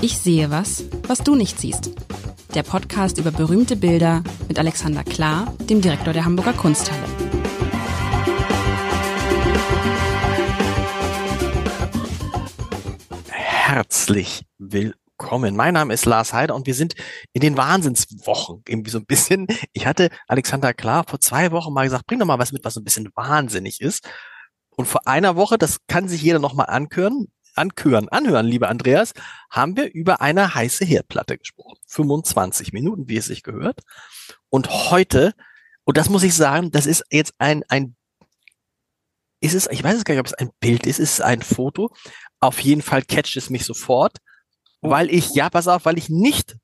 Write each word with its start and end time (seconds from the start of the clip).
Ich 0.00 0.16
sehe 0.18 0.48
was, 0.52 0.84
was 1.08 1.24
du 1.24 1.34
nicht 1.34 1.58
siehst. 1.58 1.90
Der 2.54 2.62
Podcast 2.62 3.18
über 3.18 3.32
berühmte 3.32 3.74
Bilder 3.74 4.22
mit 4.46 4.56
Alexander 4.56 5.02
Klar, 5.02 5.52
dem 5.68 5.80
Direktor 5.80 6.12
der 6.12 6.24
Hamburger 6.24 6.52
Kunsthalle. 6.52 7.02
Herzlich 13.28 14.44
willkommen. 14.58 15.56
Mein 15.56 15.74
Name 15.74 15.92
ist 15.92 16.06
Lars 16.06 16.32
Heider 16.32 16.54
und 16.54 16.68
wir 16.68 16.74
sind 16.74 16.94
in 17.32 17.40
den 17.40 17.56
Wahnsinnswochen. 17.56 18.62
Irgendwie 18.68 18.92
so 18.92 18.98
ein 18.98 19.06
bisschen. 19.06 19.48
Ich 19.72 19.86
hatte 19.86 20.10
Alexander 20.28 20.74
Klar 20.74 21.06
vor 21.08 21.18
zwei 21.18 21.50
Wochen 21.50 21.72
mal 21.72 21.82
gesagt, 21.82 22.06
bring 22.06 22.20
doch 22.20 22.26
mal 22.26 22.38
was 22.38 22.52
mit, 22.52 22.64
was 22.64 22.74
so 22.74 22.80
ein 22.80 22.84
bisschen 22.84 23.08
wahnsinnig 23.16 23.80
ist. 23.80 24.08
Und 24.76 24.86
vor 24.86 25.08
einer 25.08 25.34
Woche, 25.34 25.58
das 25.58 25.78
kann 25.88 26.08
sich 26.08 26.22
jeder 26.22 26.38
noch 26.38 26.54
mal 26.54 26.66
anhören, 26.66 27.26
anhören, 27.58 28.08
anhören, 28.08 28.46
lieber 28.46 28.68
Andreas, 28.68 29.12
haben 29.50 29.76
wir 29.76 29.92
über 29.92 30.20
eine 30.20 30.54
heiße 30.54 30.84
Herdplatte 30.84 31.38
gesprochen. 31.38 31.78
25 31.86 32.72
Minuten, 32.72 33.08
wie 33.08 33.16
es 33.16 33.26
sich 33.26 33.42
gehört. 33.42 33.80
Und 34.48 34.68
heute, 34.90 35.34
und 35.84 35.96
das 35.96 36.08
muss 36.08 36.22
ich 36.22 36.34
sagen, 36.34 36.70
das 36.70 36.86
ist 36.86 37.04
jetzt 37.10 37.34
ein, 37.38 37.64
ein, 37.68 37.96
ist 39.40 39.54
es, 39.54 39.68
ich 39.70 39.82
weiß 39.82 39.96
es 39.96 40.04
gar 40.04 40.14
nicht, 40.14 40.20
ob 40.20 40.26
es 40.26 40.34
ein 40.34 40.50
Bild 40.60 40.86
ist, 40.86 40.98
ist 40.98 41.14
es 41.14 41.20
ein 41.20 41.42
Foto. 41.42 41.94
Auf 42.40 42.60
jeden 42.60 42.82
Fall 42.82 43.02
catcht 43.02 43.36
es 43.36 43.50
mich 43.50 43.64
sofort, 43.64 44.18
weil 44.80 45.10
ich, 45.10 45.34
ja, 45.34 45.50
pass 45.50 45.68
auf, 45.68 45.84
weil 45.84 45.98
ich 45.98 46.08
nicht, 46.08 46.56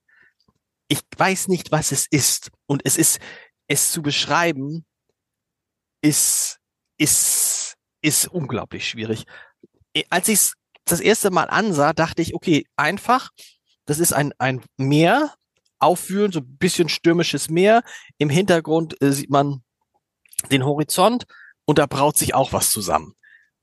ich 0.89 1.01
weiß 1.17 1.49
nicht, 1.49 1.73
was 1.73 1.93
es 1.93 2.07
ist. 2.07 2.51
Und 2.67 2.83
es 2.85 2.97
ist, 2.97 3.21
es 3.67 3.91
zu 3.93 4.03
beschreiben, 4.03 4.85
ist, 6.03 6.61
ist, 6.99 7.77
ist 8.03 8.29
unglaublich 8.29 8.89
schwierig. 8.89 9.25
Als 10.11 10.29
ich 10.29 10.35
es 10.35 10.55
das 10.85 11.01
erste 11.01 11.31
Mal 11.31 11.45
ansah, 11.45 11.93
dachte 11.93 12.23
ich, 12.23 12.35
okay, 12.35 12.67
einfach, 12.77 13.31
das 13.87 13.99
ist 13.99 14.13
ein, 14.13 14.33
ein 14.39 14.63
Meer, 14.77 15.35
aufwühlen, 15.79 16.33
so 16.33 16.41
ein 16.41 16.57
bisschen 16.57 16.89
stürmisches 16.89 17.51
Meer. 17.51 17.83
Im 18.19 18.31
Hintergrund 18.31 19.01
äh, 19.03 19.13
sieht 19.13 19.31
man 19.31 19.63
den 20.51 20.65
Horizont 20.65 21.27
und 21.67 21.79
da 21.79 21.87
braut 21.87 22.17
sich 22.17 22.35
auch 22.35 22.53
was 22.53 22.71
zusammen. 22.71 23.15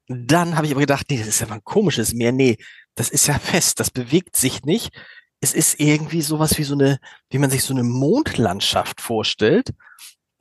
Dann 0.08 0.56
habe 0.56 0.66
ich 0.66 0.72
aber 0.72 0.82
gedacht, 0.82 1.08
nee, 1.10 1.18
das 1.18 1.28
ist 1.28 1.42
ja 1.42 1.48
mal 1.48 1.56
ein 1.56 1.64
komisches 1.64 2.14
Meer. 2.14 2.32
Nee, 2.32 2.58
das 2.96 3.10
ist 3.10 3.28
ja 3.28 3.40
fest, 3.40 3.80
das 3.80 3.92
bewegt 3.92 4.36
sich 4.36 4.64
nicht. 4.64 4.92
Es 5.40 5.54
ist 5.54 5.80
irgendwie 5.80 6.22
sowas 6.22 6.58
wie 6.58 6.64
so 6.64 6.76
eine, 6.76 7.00
wie 7.32 7.40
man 7.40 7.50
sich 7.50 7.64
so 7.64 7.74
eine 7.74 7.84
Mondlandschaft 7.84 9.02
vorstellt 9.02 9.72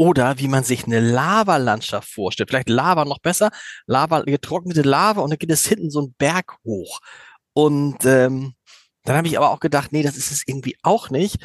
oder 0.00 0.38
wie 0.38 0.48
man 0.48 0.64
sich 0.64 0.86
eine 0.86 0.98
Lavalandschaft 0.98 2.08
vorstellt. 2.08 2.48
Vielleicht 2.48 2.70
Lava 2.70 3.04
noch 3.04 3.18
besser, 3.18 3.50
Lava, 3.84 4.22
getrocknete 4.22 4.80
Lava 4.80 5.20
und 5.20 5.28
dann 5.28 5.38
geht 5.38 5.50
es 5.50 5.66
hinten 5.66 5.90
so 5.90 6.00
ein 6.00 6.14
Berg 6.16 6.56
hoch. 6.64 7.00
Und 7.52 8.06
ähm, 8.06 8.54
dann 9.04 9.16
habe 9.16 9.28
ich 9.28 9.36
aber 9.36 9.50
auch 9.50 9.60
gedacht, 9.60 9.92
nee, 9.92 10.02
das 10.02 10.16
ist 10.16 10.32
es 10.32 10.42
irgendwie 10.46 10.78
auch 10.82 11.10
nicht. 11.10 11.36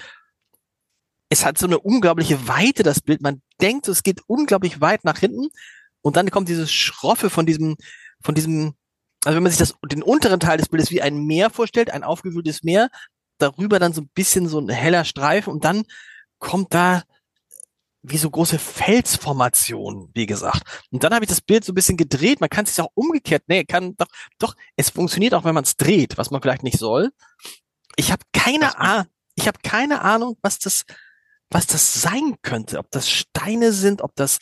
Es 1.27 1.43
hat 1.43 1.57
so 1.57 1.67
eine 1.67 1.79
unglaubliche 1.79 2.47
Weite, 2.47 2.83
das 2.83 3.01
Bild. 3.01 3.21
Man 3.21 3.41
denkt, 3.59 3.89
es 3.89 4.03
geht 4.03 4.21
unglaublich 4.25 4.79
weit 4.79 5.03
nach 5.03 5.17
hinten. 5.17 5.49
Und 6.01 6.15
dann 6.15 6.31
kommt 6.31 6.47
dieses 6.47 6.71
Schroffe 6.71 7.29
von 7.29 7.45
diesem, 7.45 7.75
von 8.21 8.35
diesem, 8.35 8.75
also 9.25 9.35
wenn 9.35 9.43
man 9.43 9.51
sich 9.51 9.59
das, 9.59 9.75
den 9.85 10.01
unteren 10.01 10.39
Teil 10.39 10.59
des 10.59 10.69
Bildes 10.69 10.91
wie 10.91 11.01
ein 11.01 11.25
Meer 11.25 11.49
vorstellt, 11.49 11.91
ein 11.91 12.05
aufgewühltes 12.05 12.63
Meer, 12.63 12.89
darüber 13.37 13.79
dann 13.79 13.91
so 13.91 13.99
ein 13.99 14.09
bisschen 14.15 14.47
so 14.47 14.59
ein 14.59 14.69
heller 14.69 15.03
Streifen 15.03 15.51
und 15.51 15.65
dann 15.65 15.83
kommt 16.39 16.73
da 16.73 17.03
wie 18.07 18.17
so 18.17 18.29
große 18.29 18.59
Felsformationen, 18.59 20.09
wie 20.13 20.25
gesagt. 20.25 20.61
Und 20.91 21.03
dann 21.03 21.13
habe 21.13 21.25
ich 21.25 21.29
das 21.29 21.41
Bild 21.41 21.63
so 21.63 21.71
ein 21.71 21.75
bisschen 21.75 21.97
gedreht. 21.97 22.39
Man 22.39 22.49
kann 22.49 22.65
es 22.65 22.79
auch 22.79 22.89
umgekehrt, 22.93 23.43
nee, 23.47 23.63
kann 23.63 23.95
doch, 23.97 24.07
doch, 24.39 24.55
es 24.75 24.89
funktioniert 24.89 25.33
auch, 25.33 25.43
wenn 25.43 25.55
man 25.55 25.63
es 25.63 25.75
dreht, 25.75 26.17
was 26.17 26.31
man 26.31 26.41
vielleicht 26.41 26.63
nicht 26.63 26.77
soll. 26.77 27.11
Ich 27.95 28.11
habe 28.11 28.23
keine 28.33 28.77
Ahnung, 28.77 29.07
ich 29.35 29.47
habe 29.47 29.59
keine 29.63 30.01
Ahnung, 30.01 30.37
was 30.41 30.59
das, 30.59 30.83
was 31.49 31.67
das 31.67 31.93
sein 31.93 32.35
könnte. 32.41 32.79
Ob 32.79 32.91
das 32.91 33.09
Steine 33.09 33.71
sind, 33.71 34.01
ob 34.01 34.15
das, 34.15 34.39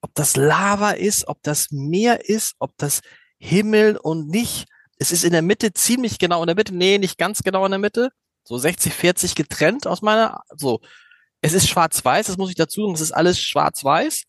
ob 0.00 0.14
das 0.14 0.36
Lava 0.36 0.92
ist, 0.92 1.28
ob 1.28 1.42
das 1.42 1.70
Meer 1.70 2.28
ist, 2.28 2.54
ob 2.58 2.76
das 2.78 3.00
Himmel 3.38 3.96
und 3.96 4.28
nicht. 4.28 4.66
Es 4.98 5.12
ist 5.12 5.24
in 5.24 5.32
der 5.32 5.42
Mitte 5.42 5.72
ziemlich 5.72 6.18
genau 6.18 6.42
in 6.42 6.46
der 6.46 6.56
Mitte. 6.56 6.74
Nee, 6.74 6.98
nicht 6.98 7.18
ganz 7.18 7.42
genau 7.42 7.64
in 7.64 7.70
der 7.70 7.78
Mitte. 7.78 8.10
So 8.44 8.58
60, 8.58 8.92
40 8.92 9.34
getrennt 9.34 9.86
aus 9.86 10.02
meiner, 10.02 10.42
so 10.56 10.80
es 11.42 11.52
ist 11.52 11.68
schwarz-weiß, 11.68 12.26
das 12.26 12.36
muss 12.36 12.50
ich 12.50 12.56
dazu 12.56 12.82
sagen, 12.82 12.94
es 12.94 13.00
ist 13.00 13.12
alles 13.12 13.40
schwarz-weiß. 13.40 14.24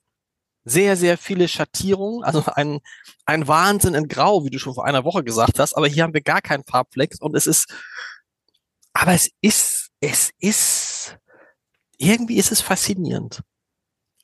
Sehr, 0.64 0.96
sehr 0.96 1.18
viele 1.18 1.48
Schattierungen, 1.48 2.24
also 2.24 2.44
ein, 2.54 2.82
ein 3.26 3.48
Wahnsinn 3.48 3.96
in 3.96 4.08
Grau, 4.08 4.46
wie 4.46 4.52
du 4.52 4.60
schon 4.60 4.76
vor 4.76 4.86
einer 4.86 5.04
Woche 5.04 5.24
gesagt 5.24 5.58
hast, 5.58 5.74
aber 5.74 5.88
hier 5.88 6.04
haben 6.04 6.14
wir 6.14 6.22
gar 6.22 6.42
keinen 6.42 6.64
Farbflex 6.64 7.20
und 7.20 7.36
es 7.36 7.48
ist, 7.48 7.74
aber 8.94 9.14
es 9.14 9.32
ist, 9.42 9.90
es 10.02 10.30
ist, 10.38 11.18
irgendwie 11.98 12.38
ist 12.38 12.52
es 12.52 12.62
faszinierend, 12.62 13.42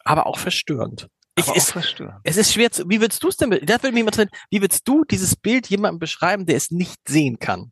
aber 0.03 0.27
auch 0.27 0.37
verstörend. 0.37 1.07
Ich, 1.35 1.47
ist, 1.55 1.71
verstörend. 1.71 2.19
Es 2.23 2.37
ist 2.37 2.53
schwer 2.53 2.71
zu, 2.71 2.87
wie 2.87 3.01
würdest 3.01 3.23
du 3.23 3.29
es 3.29 3.37
denn, 3.37 3.49
das 3.49 3.81
würde 3.81 3.93
mich 3.93 4.01
interessieren, 4.01 4.29
wie 4.51 4.61
würdest 4.61 4.87
du 4.87 5.05
dieses 5.05 5.35
Bild 5.35 5.67
jemandem 5.67 5.97
beschreiben, 5.97 6.45
der 6.45 6.57
es 6.57 6.69
nicht 6.69 6.99
sehen 7.07 7.39
kann? 7.39 7.71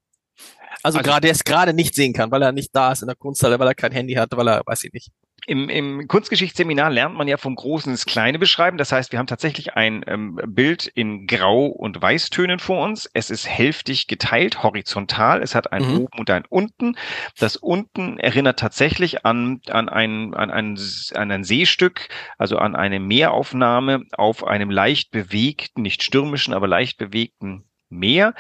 Also, 0.86 1.00
also 1.00 1.10
gerade, 1.10 1.22
der 1.22 1.32
es 1.32 1.44
gerade 1.44 1.74
nicht 1.74 1.96
sehen 1.96 2.14
kann, 2.14 2.30
weil 2.30 2.44
er 2.44 2.52
nicht 2.52 2.76
da 2.76 2.92
ist 2.92 3.02
in 3.02 3.08
der 3.08 3.16
Kunsthalle, 3.16 3.58
weil 3.58 3.68
er 3.68 3.74
kein 3.74 3.92
Handy 3.92 4.14
hat, 4.14 4.30
weil 4.38 4.48
er, 4.48 4.62
weiß 4.68 4.84
ich 4.84 4.94
nicht. 4.94 5.10
Im, 5.48 5.68
im 5.68 6.08
Kunstgeschichtsseminar 6.08 6.92
lernt 6.92 7.16
man 7.16 7.28
ja 7.28 7.38
vom 7.38 7.56
Großen 7.56 7.92
ins 7.92 8.06
Kleine 8.06 8.38
beschreiben. 8.38 8.78
Das 8.78 8.92
heißt, 8.92 9.12
wir 9.12 9.18
haben 9.18 9.26
tatsächlich 9.26 9.74
ein 9.74 10.04
ähm, 10.08 10.40
Bild 10.48 10.86
in 10.86 11.26
Grau- 11.26 11.68
und 11.68 12.00
Weißtönen 12.00 12.60
vor 12.60 12.84
uns. 12.84 13.10
Es 13.14 13.32
ist 13.32 13.48
hälftig 13.48 14.06
geteilt, 14.06 14.62
horizontal. 14.62 15.42
Es 15.42 15.56
hat 15.56 15.72
ein 15.72 15.88
mhm. 15.88 15.98
Oben 16.02 16.20
und 16.20 16.30
ein 16.30 16.46
Unten. 16.50 16.98
Das 17.40 17.56
Unten 17.56 18.20
erinnert 18.20 18.60
tatsächlich 18.60 19.26
an, 19.26 19.62
an, 19.68 19.90
ein, 19.90 20.36
an, 20.36 20.52
ein, 20.52 20.80
an 21.16 21.32
ein 21.32 21.44
Seestück, 21.44 22.10
also 22.38 22.58
an 22.58 22.76
eine 22.76 23.00
Meeraufnahme 23.00 24.04
auf 24.12 24.44
einem 24.44 24.70
leicht 24.70 25.10
bewegten, 25.10 25.82
nicht 25.82 26.04
stürmischen, 26.04 26.54
aber 26.54 26.68
leicht 26.68 27.00
bewegten 27.00 27.66
Meer. 27.90 28.34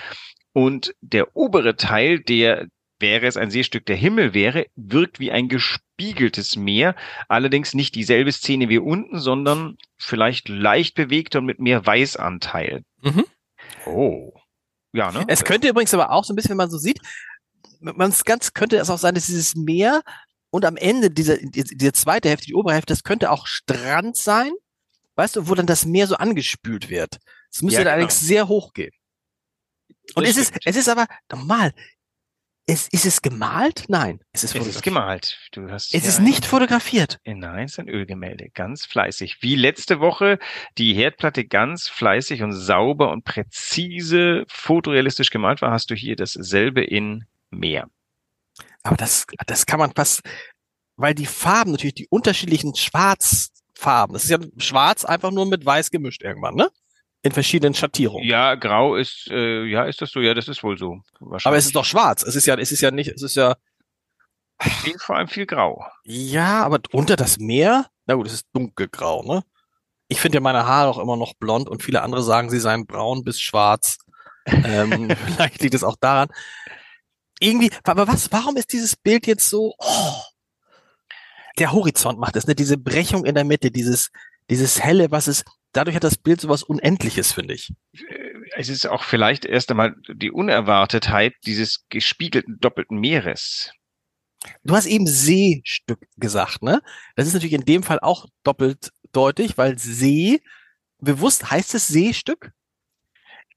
Und 0.55 0.95
der 1.01 1.35
obere 1.35 1.75
Teil, 1.75 2.21
der 2.21 2.67
wäre 2.97 3.27
es 3.27 3.35
ein 3.35 3.51
Seestück 3.51 3.85
der 3.87 3.97
Himmel 3.97 4.33
wäre, 4.33 4.67
wirkt 4.77 5.19
wie 5.19 5.29
ein 5.29 5.49
gespiegeltes 5.49 6.55
Meer. 6.55 6.95
Allerdings 7.27 7.73
nicht 7.73 7.93
dieselbe 7.93 8.31
Szene 8.31 8.69
wie 8.69 8.77
unten, 8.77 9.19
sondern 9.19 9.75
vielleicht 9.97 10.47
leicht 10.47 10.95
bewegter 10.95 11.39
und 11.39 11.45
mit 11.45 11.59
mehr 11.59 11.85
Weißanteil. 11.85 12.83
Mhm. 13.01 13.25
Oh. 13.85 14.31
Ja, 14.93 15.11
ne? 15.11 15.25
Es 15.27 15.43
könnte 15.43 15.67
übrigens 15.67 15.93
aber 15.93 16.11
auch 16.11 16.23
so 16.23 16.31
ein 16.31 16.37
bisschen, 16.37 16.51
wenn 16.51 16.57
man 16.57 16.71
so 16.71 16.77
sieht, 16.77 17.01
man 17.81 18.13
ganz 18.23 18.53
könnte 18.53 18.77
es 18.77 18.89
auch 18.89 18.97
sein, 18.97 19.13
dass 19.13 19.25
dieses 19.25 19.55
Meer 19.55 20.03
und 20.51 20.63
am 20.63 20.77
Ende 20.77 21.11
dieser, 21.11 21.35
diese 21.37 21.91
zweite 21.91 22.29
Hälfte, 22.29 22.45
die 22.45 22.55
obere 22.55 22.75
Hälfte, 22.75 22.93
das 22.93 23.03
könnte 23.03 23.29
auch 23.29 23.45
Strand 23.45 24.15
sein, 24.15 24.53
weißt 25.15 25.35
du, 25.35 25.49
wo 25.49 25.55
dann 25.55 25.67
das 25.67 25.85
Meer 25.85 26.07
so 26.07 26.15
angespült 26.15 26.89
wird. 26.89 27.17
Es 27.51 27.61
müsste 27.61 27.79
ja, 27.79 27.83
genau. 27.83 27.91
allerdings 27.91 28.21
sehr 28.21 28.47
hoch 28.47 28.71
gehen. 28.71 28.93
Und 30.13 30.25
es 30.25 30.37
ist, 30.37 30.53
es 30.63 30.75
ist 30.75 30.89
aber 30.89 31.07
normal. 31.31 31.73
Es, 32.67 32.87
ist 32.87 33.05
es 33.05 33.21
gemalt? 33.21 33.85
Nein, 33.89 34.19
es 34.31 34.43
ist, 34.43 34.55
es 34.55 34.65
ist 34.67 34.81
gemalt. 34.81 35.37
Du 35.51 35.69
hast 35.69 35.93
es 35.93 36.07
ist 36.07 36.19
nicht 36.19 36.45
fotografiert. 36.45 37.19
Nein, 37.23 37.65
es 37.65 37.73
ist 37.73 37.79
ein 37.79 37.89
Ölgemälde. 37.89 38.49
Ganz 38.55 38.87
fleißig. 38.87 39.37
Wie 39.41 39.55
letzte 39.55 39.99
Woche 39.99 40.39
die 40.79 40.95
Herdplatte 40.95 41.45
ganz 41.45 41.87
fleißig 41.87 42.41
und 42.41 42.53
sauber 42.53 43.11
und 43.11 43.23
präzise 43.23 44.45
fotorealistisch 44.47 45.29
gemalt 45.29 45.61
war, 45.61 45.71
hast 45.71 45.91
du 45.91 45.95
hier 45.95 46.15
dasselbe 46.15 46.83
in 46.83 47.25
Meer. 47.51 47.87
Aber 48.81 48.97
das, 48.97 49.27
das 49.45 49.67
kann 49.67 49.79
man 49.79 49.93
fast, 49.93 50.21
weil 50.95 51.13
die 51.13 51.27
Farben 51.27 51.71
natürlich, 51.71 51.95
die 51.95 52.07
unterschiedlichen 52.09 52.75
Schwarzfarben, 52.75 54.13
das 54.13 54.23
ist 54.23 54.31
ja 54.31 54.39
schwarz 54.57 55.05
einfach 55.05 55.31
nur 55.31 55.45
mit 55.45 55.65
weiß 55.65 55.91
gemischt 55.91 56.23
irgendwann, 56.23 56.55
ne? 56.55 56.69
In 57.25 57.31
verschiedenen 57.31 57.73
Schattierungen. 57.73 58.23
Ja, 58.23 58.53
grau 58.53 58.95
ist, 58.95 59.27
äh, 59.31 59.63
ja, 59.63 59.85
ist 59.85 59.99
das 59.99 60.11
so? 60.11 60.19
Ja, 60.19 60.35
das 60.35 60.47
ist 60.47 60.61
wohl 60.61 60.77
so. 60.77 61.01
Aber 61.19 61.57
es 61.57 61.65
ist 61.65 61.75
doch 61.75 61.83
schwarz. 61.83 62.21
Es 62.21 62.35
ist 62.35 62.45
ja, 62.45 62.55
es 62.55 62.71
ist 62.71 62.81
ja 62.81 62.91
nicht, 62.91 63.09
es 63.09 63.23
ist 63.23 63.35
ja. 63.35 63.55
Vor 64.99 65.15
allem 65.15 65.27
viel 65.27 65.47
grau. 65.47 65.83
Ja, 66.03 66.63
aber 66.63 66.79
unter 66.91 67.15
das 67.15 67.39
Meer, 67.39 67.87
na 68.05 68.13
gut, 68.13 68.27
es 68.27 68.33
ist 68.33 68.47
dunkelgrau, 68.53 69.23
ne? 69.23 69.43
Ich 70.07 70.21
finde 70.21 70.35
ja 70.35 70.39
meine 70.39 70.67
Haare 70.67 70.91
auch 70.91 70.99
immer 70.99 71.17
noch 71.17 71.33
blond 71.33 71.67
und 71.67 71.81
viele 71.81 72.03
andere 72.03 72.21
sagen, 72.21 72.51
sie 72.51 72.59
seien 72.59 72.85
braun 72.85 73.23
bis 73.23 73.41
schwarz. 73.41 73.97
ähm, 74.45 75.09
vielleicht 75.25 75.63
liegt 75.63 75.73
es 75.73 75.83
auch 75.83 75.97
daran. 75.99 76.29
Irgendwie, 77.39 77.71
aber 77.83 78.07
was, 78.07 78.31
warum 78.31 78.55
ist 78.55 78.71
dieses 78.71 78.95
Bild 78.95 79.25
jetzt 79.25 79.49
so, 79.49 79.73
oh, 79.79 80.21
der 81.57 81.71
Horizont 81.71 82.19
macht 82.19 82.35
es, 82.35 82.45
ne? 82.45 82.53
Diese 82.53 82.77
Brechung 82.77 83.25
in 83.25 83.33
der 83.33 83.45
Mitte, 83.45 83.71
dieses, 83.71 84.11
dieses 84.47 84.79
helle, 84.79 85.09
was 85.09 85.25
es, 85.25 85.43
dadurch 85.75 85.95
hat 85.95 86.03
das 86.03 86.17
Bild 86.17 86.41
so 86.41 86.49
was 86.49 86.63
Unendliches, 86.63 87.31
finde 87.31 87.53
ich. 87.53 87.73
Äh, 87.93 88.33
es 88.57 88.69
ist 88.69 88.87
auch 88.87 89.03
vielleicht 89.03 89.45
erst 89.45 89.71
einmal 89.71 89.95
die 90.07 90.31
Unerwartetheit 90.31 91.33
dieses 91.45 91.85
gespiegelten 91.89 92.59
doppelten 92.59 92.99
Meeres. 92.99 93.71
Du 94.63 94.75
hast 94.75 94.85
eben 94.85 95.07
Seestück 95.07 96.07
gesagt, 96.17 96.61
ne? 96.61 96.81
Das 97.15 97.27
ist 97.27 97.33
natürlich 97.33 97.53
in 97.53 97.65
dem 97.65 97.83
Fall 97.83 97.99
auch 97.99 98.27
doppelt 98.43 98.91
deutlich, 99.11 99.57
weil 99.57 99.77
See, 99.79 100.41
bewusst 100.99 101.49
heißt 101.49 101.73
es 101.73 101.87
Seestück? 101.87 102.51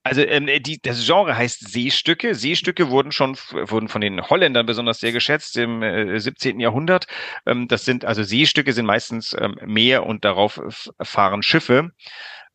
Also 0.09 0.21
ähm, 0.21 0.49
die, 0.63 0.81
das 0.81 1.05
Genre 1.05 1.37
heißt 1.37 1.69
Seestücke. 1.69 2.33
Seestücke 2.33 2.89
wurden 2.89 3.11
schon 3.11 3.37
wurden 3.51 3.87
von 3.87 4.01
den 4.01 4.21
Holländern 4.21 4.65
besonders 4.65 4.99
sehr 4.99 5.11
geschätzt 5.11 5.55
im 5.57 5.83
äh, 5.83 6.19
17. 6.19 6.59
Jahrhundert. 6.59 7.05
Ähm, 7.45 7.67
das 7.67 7.85
sind 7.85 8.05
also 8.05 8.23
Seestücke 8.23 8.73
sind 8.73 8.85
meistens 8.85 9.35
ähm, 9.39 9.55
Meer 9.65 10.05
und 10.05 10.25
darauf 10.25 10.59
fahren 11.01 11.43
Schiffe. 11.43 11.91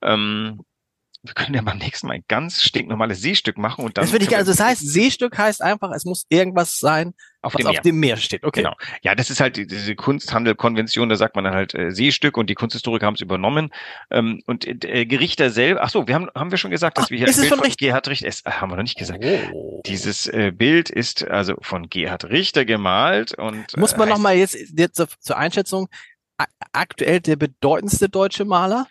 Ähm, 0.02 0.60
wir 1.22 1.32
können 1.32 1.54
ja 1.54 1.62
beim 1.62 1.78
nächsten 1.78 2.06
Mal 2.06 2.14
ein 2.14 2.24
ganz 2.28 2.62
stinknormales 2.62 3.22
Seestück 3.22 3.56
machen 3.56 3.84
und 3.84 3.96
dann. 3.96 4.02
Das 4.02 4.10
finde 4.10 4.26
ich, 4.26 4.36
also 4.36 4.52
das 4.52 4.60
heißt, 4.60 4.86
Seestück 4.86 5.38
heißt 5.38 5.62
einfach, 5.62 5.90
es 5.92 6.04
muss 6.04 6.26
irgendwas 6.28 6.78
sein, 6.78 7.14
auf 7.44 7.54
dem 7.54 7.66
auf 7.66 7.72
Meer. 7.74 7.82
dem 7.82 8.00
Meer 8.00 8.16
steht. 8.16 8.44
Okay. 8.44 8.62
Genau. 8.62 8.74
Ja, 9.02 9.14
das 9.14 9.30
ist 9.30 9.40
halt 9.40 9.56
die- 9.56 9.66
diese 9.66 9.94
Kunsthandelkonvention, 9.94 11.08
da 11.08 11.16
sagt 11.16 11.36
man 11.36 11.44
dann 11.44 11.54
halt 11.54 11.74
äh, 11.74 11.90
Seestück 11.90 12.36
und 12.36 12.48
die 12.50 12.54
Kunsthistoriker 12.54 13.06
haben 13.06 13.14
es 13.14 13.20
übernommen. 13.20 13.70
Ähm, 14.10 14.42
und 14.46 14.66
äh, 14.66 15.06
Gerichter 15.06 15.50
selber, 15.50 15.82
ach 15.82 15.90
so, 15.90 16.06
wir 16.08 16.14
haben, 16.14 16.28
haben 16.34 16.50
wir 16.50 16.58
schon 16.58 16.70
gesagt, 16.70 16.98
dass 16.98 17.06
Ach, 17.06 17.10
wir 17.10 17.18
hier 17.18 17.28
ist 17.28 17.36
Bild 17.36 17.48
von 17.48 17.58
von 17.58 17.66
Richter? 17.66 17.86
Gerhard 17.86 18.08
Richter, 18.08 18.26
es, 18.28 18.40
äh, 18.44 18.50
haben 18.50 18.70
wir 18.70 18.76
noch 18.76 18.82
nicht 18.82 18.98
gesagt. 18.98 19.24
Oh. 19.52 19.82
Dieses 19.86 20.26
äh, 20.26 20.52
Bild 20.54 20.90
ist 20.90 21.26
also 21.28 21.54
von 21.60 21.88
Gerhard 21.88 22.24
Richter 22.26 22.64
gemalt 22.64 23.34
und 23.38 23.76
Muss 23.76 23.96
man 23.96 24.08
äh, 24.08 24.10
noch 24.12 24.18
mal 24.18 24.34
jetzt, 24.36 24.56
jetzt 24.76 24.96
zur, 24.96 25.08
zur 25.20 25.36
Einschätzung, 25.36 25.88
aktuell 26.72 27.20
der 27.20 27.36
bedeutendste 27.36 28.08
deutsche 28.08 28.44
Maler 28.44 28.86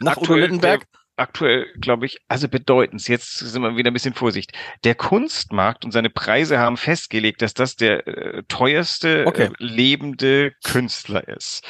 nach 0.00 0.16
Udo 0.16 0.34
Lindenberg? 0.34 0.84
Aktuell, 1.16 1.66
glaube 1.80 2.06
ich, 2.06 2.18
also 2.28 2.48
bedeutend. 2.48 3.06
Jetzt 3.08 3.38
sind 3.38 3.62
wir 3.62 3.76
wieder 3.76 3.90
ein 3.90 3.94
bisschen 3.94 4.14
Vorsicht. 4.14 4.52
Der 4.84 4.94
Kunstmarkt 4.94 5.84
und 5.84 5.90
seine 5.92 6.10
Preise 6.10 6.58
haben 6.58 6.76
festgelegt, 6.76 7.42
dass 7.42 7.54
das 7.54 7.76
der 7.76 8.06
äh, 8.06 8.42
teuerste 8.48 9.24
Okay. 9.26 9.44
äh, 9.44 9.50
lebende 9.58 10.52
Künstler 10.64 11.26
ist. 11.28 11.62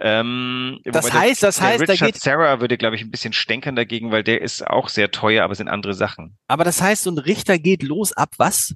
Ähm, 0.00 0.80
Das 0.84 1.12
heißt- 1.12 1.40
das 1.42 1.60
heißt, 1.60 1.88
da 1.88 1.92
Richard 1.92 2.12
geht- 2.14 2.22
Serra 2.22 2.60
würde, 2.60 2.76
glaube 2.76 2.96
ich, 2.96 3.02
ein 3.02 3.10
bisschen 3.10 3.32
stänkern 3.32 3.76
dagegen, 3.76 4.12
weil 4.12 4.22
der 4.22 4.42
ist 4.42 4.66
auch 4.66 4.88
sehr 4.88 5.10
teuer, 5.10 5.44
aber 5.44 5.52
es 5.52 5.58
sind 5.58 5.68
andere 5.68 5.94
Sachen. 5.94 6.36
Aber 6.48 6.64
das 6.64 6.80
heißt, 6.80 7.02
so 7.04 7.10
ein 7.10 7.18
Richter 7.18 7.58
geht 7.58 7.82
los 7.82 8.12
ab 8.12 8.30
was? 8.38 8.74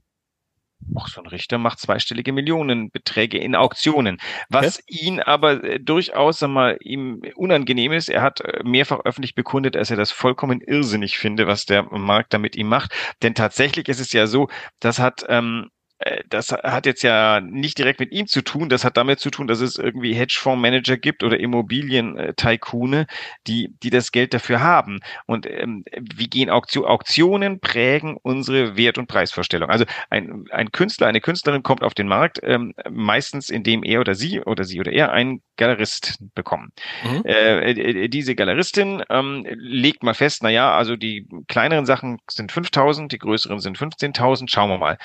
Auch 0.94 1.08
so 1.08 1.20
ein 1.20 1.26
Richter 1.26 1.58
macht 1.58 1.78
zweistellige 1.78 2.32
Millionenbeträge 2.32 3.38
in 3.38 3.54
Auktionen. 3.54 4.18
Was 4.48 4.82
ihn 4.86 5.20
aber 5.20 5.62
äh, 5.62 5.80
durchaus 5.80 6.38
sag 6.38 6.48
mal, 6.48 6.78
ihm 6.82 7.22
unangenehm 7.36 7.92
ist, 7.92 8.08
er 8.08 8.22
hat 8.22 8.40
äh, 8.40 8.62
mehrfach 8.64 9.00
öffentlich 9.04 9.34
bekundet, 9.34 9.74
dass 9.74 9.90
er 9.90 9.96
das 9.96 10.10
vollkommen 10.10 10.60
irrsinnig 10.60 11.18
finde, 11.18 11.46
was 11.46 11.66
der 11.66 11.84
Markt 11.84 12.34
da 12.34 12.38
mit 12.38 12.56
ihm 12.56 12.68
macht. 12.68 12.92
Denn 13.22 13.34
tatsächlich 13.34 13.88
ist 13.88 14.00
es 14.00 14.12
ja 14.12 14.26
so, 14.26 14.48
das 14.80 14.98
hat 14.98 15.24
ähm, 15.28 15.68
äh, 15.68 15.79
das 16.29 16.52
hat 16.52 16.87
jetzt 16.87 17.02
ja 17.02 17.41
nicht 17.41 17.76
direkt 17.79 18.00
mit 18.00 18.11
ihm 18.12 18.26
zu 18.26 18.43
tun, 18.43 18.69
das 18.69 18.85
hat 18.85 18.97
damit 18.97 19.20
zu 19.20 19.31
tun, 19.31 19.47
dass 19.47 19.61
es 19.61 19.76
irgendwie 19.76 20.14
Hedgefondsmanager 20.14 20.97
gibt 20.97 21.23
oder 21.23 21.38
Immobilien-Tycoone, 21.38 23.06
die, 23.47 23.75
die 23.82 23.91
das 23.91 24.11
Geld 24.11 24.32
dafür 24.32 24.61
haben. 24.61 25.00
Und 25.26 25.47
ähm, 25.47 25.85
wie 26.00 26.29
gehen 26.29 26.49
Auktion, 26.49 26.87
Auktionen 26.87 27.61
prägen 27.61 28.17
unsere 28.23 28.76
Wert- 28.76 28.99
und 28.99 29.08
Preisvorstellung. 29.08 29.69
Also 29.69 29.85
ein, 30.08 30.44
ein 30.50 30.73
Künstler, 30.73 31.06
eine 31.06 31.20
Künstlerin 31.20 31.62
kommt 31.62 31.82
auf 31.82 31.94
den 31.94 32.08
Markt, 32.08 32.41
ähm, 32.43 32.75
meistens 32.91 33.50
indem 33.50 33.82
er 33.85 34.00
oder 34.00 34.14
sie 34.14 34.41
oder 34.41 34.64
sie 34.64 34.81
oder 34.81 34.93
er 34.93 35.12
einen 35.12 35.43
Galerist 35.56 36.19
bekommen. 36.35 36.73
Mhm. 37.05 37.23
Äh, 37.26 37.73
äh, 37.73 38.08
diese 38.08 38.35
Galeristin 38.35 39.02
ähm, 39.11 39.47
legt 39.50 40.02
mal 40.02 40.14
fest, 40.14 40.43
na 40.43 40.49
ja, 40.49 40.75
also 40.75 40.97
die 40.97 41.29
kleineren 41.49 41.85
Sachen 41.85 42.19
sind 42.31 42.52
5.000, 42.52 43.08
die 43.08 43.19
größeren 43.19 43.58
sind 43.58 43.76
15.000, 43.76 44.49
schauen 44.49 44.70
wir 44.70 44.79
mal. 44.79 44.99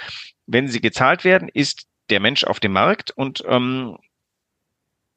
Wenn 0.48 0.68
sie 0.68 0.82
gezahlt 0.82 1.24
werden, 1.24 1.50
ist 1.50 1.88
der 2.10 2.20
Mensch 2.20 2.44
auf 2.44 2.60
dem 2.60 2.74
Markt 2.74 3.12
und 3.12 3.44
ähm, 3.48 3.98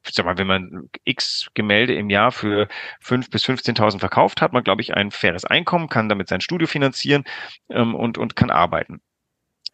ich 0.05 0.13
sag 0.15 0.25
mal, 0.25 0.37
wenn 0.37 0.47
man 0.47 0.89
x 1.03 1.49
Gemälde 1.53 1.93
im 1.93 2.09
Jahr 2.09 2.31
für 2.31 2.67
5.000 3.03 3.31
bis 3.31 3.45
15.000 3.45 3.99
verkauft, 3.99 4.41
hat 4.41 4.53
man, 4.53 4.63
glaube 4.63 4.81
ich, 4.81 4.93
ein 4.95 5.11
faires 5.11 5.45
Einkommen, 5.45 5.89
kann 5.89 6.09
damit 6.09 6.29
sein 6.29 6.41
Studio 6.41 6.67
finanzieren 6.67 7.25
ähm, 7.69 7.95
und, 7.95 8.17
und 8.17 8.35
kann 8.35 8.49
arbeiten. 8.49 9.01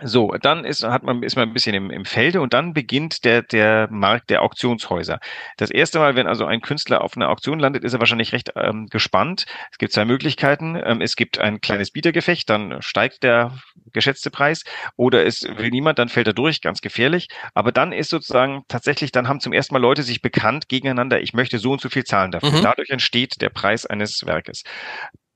So, 0.03 0.33
dann 0.41 0.65
ist, 0.65 0.83
hat 0.83 1.03
man, 1.03 1.23
ist 1.23 1.37
man 1.37 1.47
ein 1.47 1.53
bisschen 1.53 1.73
im, 1.73 1.89
im 1.89 2.03
Felde 2.03 2.41
und 2.41 2.53
dann 2.53 2.73
beginnt 2.73 3.23
der, 3.23 3.43
der 3.43 3.87
Markt 3.89 4.29
der 4.29 4.41
Auktionshäuser. 4.41 5.19
Das 5.55 5.71
erste 5.71 5.99
Mal, 5.99 6.15
wenn 6.15 6.27
also 6.27 6.45
ein 6.45 6.59
Künstler 6.59 7.01
auf 7.01 7.15
einer 7.15 7.29
Auktion 7.29 7.59
landet, 7.59 7.85
ist 7.85 7.93
er 7.93 7.99
wahrscheinlich 7.99 8.33
recht 8.33 8.51
ähm, 8.57 8.87
gespannt. 8.87 9.45
Es 9.71 9.77
gibt 9.77 9.93
zwei 9.93 10.03
Möglichkeiten. 10.03 10.75
Ähm, 10.83 10.99
es 10.99 11.15
gibt 11.15 11.39
ein 11.39 11.61
kleines 11.61 11.91
Bietergefecht, 11.91 12.49
dann 12.49 12.81
steigt 12.81 13.23
der 13.23 13.57
geschätzte 13.93 14.31
Preis 14.31 14.63
oder 14.97 15.25
es 15.25 15.43
will 15.43 15.69
niemand, 15.69 15.97
dann 15.97 16.09
fällt 16.09 16.27
er 16.27 16.33
durch, 16.33 16.59
ganz 16.59 16.81
gefährlich. 16.81 17.29
Aber 17.53 17.71
dann 17.71 17.93
ist 17.93 18.09
sozusagen 18.09 18.63
tatsächlich, 18.67 19.13
dann 19.13 19.29
haben 19.29 19.39
zum 19.39 19.53
ersten 19.53 19.73
Mal 19.73 19.81
Leute 19.81 20.03
sich 20.03 20.21
bekannt 20.21 20.67
gegeneinander, 20.67 21.21
ich 21.21 21.33
möchte 21.33 21.57
so 21.57 21.71
und 21.71 21.79
so 21.79 21.87
viel 21.87 22.03
zahlen 22.03 22.31
dafür. 22.31 22.51
Mhm. 22.51 22.63
Dadurch 22.63 22.89
entsteht 22.89 23.41
der 23.41 23.49
Preis 23.49 23.85
eines 23.85 24.25
Werkes. 24.25 24.63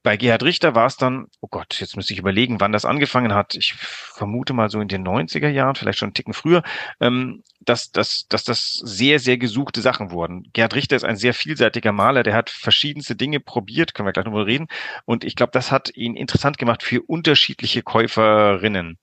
Bei 0.01 0.15
Gerhard 0.15 0.43
Richter 0.43 0.75
war 0.75 0.85
es 0.85 0.95
dann, 0.95 1.27
oh 1.41 1.47
Gott, 1.49 1.79
jetzt 1.81 1.97
müsste 1.97 2.13
ich 2.13 2.19
überlegen, 2.19 2.61
wann 2.61 2.71
das 2.71 2.85
angefangen 2.85 3.33
hat. 3.33 3.55
Ich 3.55 3.73
vermute 3.73 4.53
mal 4.53 4.69
so 4.69 4.79
in 4.79 4.87
den 4.87 5.05
90er 5.05 5.49
Jahren, 5.49 5.75
vielleicht 5.75 5.99
schon 5.99 6.07
einen 6.07 6.13
Ticken 6.13 6.33
früher, 6.33 6.63
ähm, 7.01 7.43
dass, 7.59 7.91
dass, 7.91 8.25
dass 8.29 8.45
das 8.45 8.73
sehr, 8.75 9.19
sehr 9.19 9.37
gesuchte 9.37 9.81
Sachen 9.81 10.11
wurden. 10.11 10.49
Gerhard 10.53 10.75
Richter 10.75 10.95
ist 10.95 11.03
ein 11.03 11.17
sehr 11.17 11.33
vielseitiger 11.33 11.91
Maler, 11.91 12.23
der 12.23 12.33
hat 12.33 12.49
verschiedenste 12.49 13.17
Dinge 13.17 13.41
probiert, 13.41 13.93
können 13.93 14.07
wir 14.07 14.13
gleich 14.13 14.25
nochmal 14.25 14.43
reden. 14.43 14.67
Und 15.03 15.25
ich 15.25 15.35
glaube, 15.35 15.51
das 15.51 15.69
hat 15.69 15.93
ihn 15.95 16.15
interessant 16.15 16.57
gemacht 16.57 16.81
für 16.81 17.01
unterschiedliche 17.01 17.83
Käuferinnen. 17.83 18.97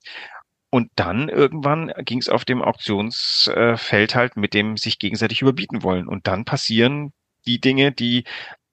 Und 0.70 0.90
dann 0.96 1.28
irgendwann 1.28 1.92
ging 2.04 2.18
es 2.18 2.28
auf 2.28 2.44
dem 2.44 2.62
Auktionsfeld 2.62 4.14
halt 4.14 4.36
mit 4.36 4.54
dem 4.54 4.76
sich 4.76 4.98
gegenseitig 4.98 5.42
überbieten 5.42 5.82
wollen. 5.82 6.08
Und 6.08 6.26
dann 6.26 6.44
passieren 6.44 7.12
die 7.46 7.60
Dinge, 7.60 7.92
die 7.92 8.24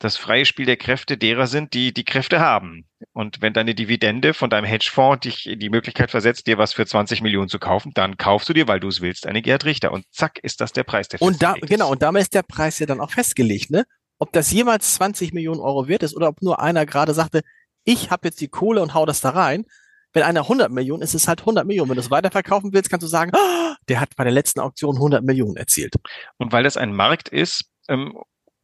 das 0.03 0.17
freie 0.17 0.45
Spiel 0.45 0.65
der 0.65 0.77
Kräfte 0.77 1.17
derer 1.17 1.47
sind, 1.47 1.73
die 1.73 1.93
die 1.93 2.03
Kräfte 2.03 2.39
haben. 2.39 2.85
Und 3.13 3.41
wenn 3.41 3.53
deine 3.53 3.75
Dividende 3.75 4.33
von 4.33 4.49
deinem 4.49 4.65
Hedgefonds 4.65 5.21
dich 5.21 5.47
in 5.47 5.59
die 5.59 5.69
Möglichkeit 5.69 6.11
versetzt, 6.11 6.47
dir 6.47 6.57
was 6.57 6.73
für 6.73 6.85
20 6.85 7.21
Millionen 7.21 7.49
zu 7.49 7.59
kaufen, 7.59 7.91
dann 7.93 8.17
kaufst 8.17 8.49
du 8.49 8.53
dir, 8.53 8.67
weil 8.67 8.79
du 8.79 8.87
es 8.87 9.01
willst, 9.01 9.27
eine 9.27 9.41
Gerhard 9.41 9.65
Richter. 9.65 9.91
Und 9.91 10.05
zack, 10.11 10.39
ist 10.39 10.61
das 10.61 10.71
der 10.73 10.83
Preis, 10.83 11.07
der 11.07 11.21
Und 11.21 11.41
da, 11.41 11.53
ist. 11.53 11.67
genau, 11.67 11.91
und 11.91 12.01
damit 12.01 12.23
ist 12.23 12.33
der 12.33 12.43
Preis 12.43 12.79
ja 12.79 12.85
dann 12.85 12.99
auch 13.01 13.11
festgelegt, 13.11 13.71
ne? 13.71 13.85
Ob 14.19 14.31
das 14.31 14.51
jemals 14.51 14.95
20 14.95 15.33
Millionen 15.33 15.59
Euro 15.59 15.87
wert 15.87 16.03
ist 16.03 16.15
oder 16.15 16.29
ob 16.29 16.41
nur 16.41 16.61
einer 16.61 16.85
gerade 16.85 17.13
sagte, 17.13 17.41
ich 17.83 18.09
habe 18.11 18.27
jetzt 18.27 18.39
die 18.41 18.47
Kohle 18.47 18.81
und 18.81 18.93
hau 18.93 19.05
das 19.05 19.21
da 19.21 19.31
rein. 19.31 19.65
Wenn 20.13 20.23
einer 20.23 20.41
100 20.41 20.71
Millionen 20.71 21.01
ist, 21.01 21.13
ist 21.15 21.23
es 21.23 21.27
halt 21.27 21.41
100 21.41 21.65
Millionen. 21.65 21.89
Wenn 21.89 21.95
du 21.95 22.01
es 22.01 22.11
weiterverkaufen 22.11 22.71
willst, 22.71 22.89
kannst 22.89 23.03
du 23.03 23.07
sagen, 23.07 23.31
"Ah, 23.35 23.75
der 23.89 23.99
hat 23.99 24.15
bei 24.15 24.23
der 24.23 24.31
letzten 24.31 24.59
Auktion 24.59 24.95
100 24.95 25.23
Millionen 25.23 25.57
erzielt. 25.57 25.95
Und 26.37 26.51
weil 26.53 26.63
das 26.63 26.77
ein 26.77 26.93
Markt 26.93 27.29
ist, 27.29 27.65
ähm, 27.89 28.13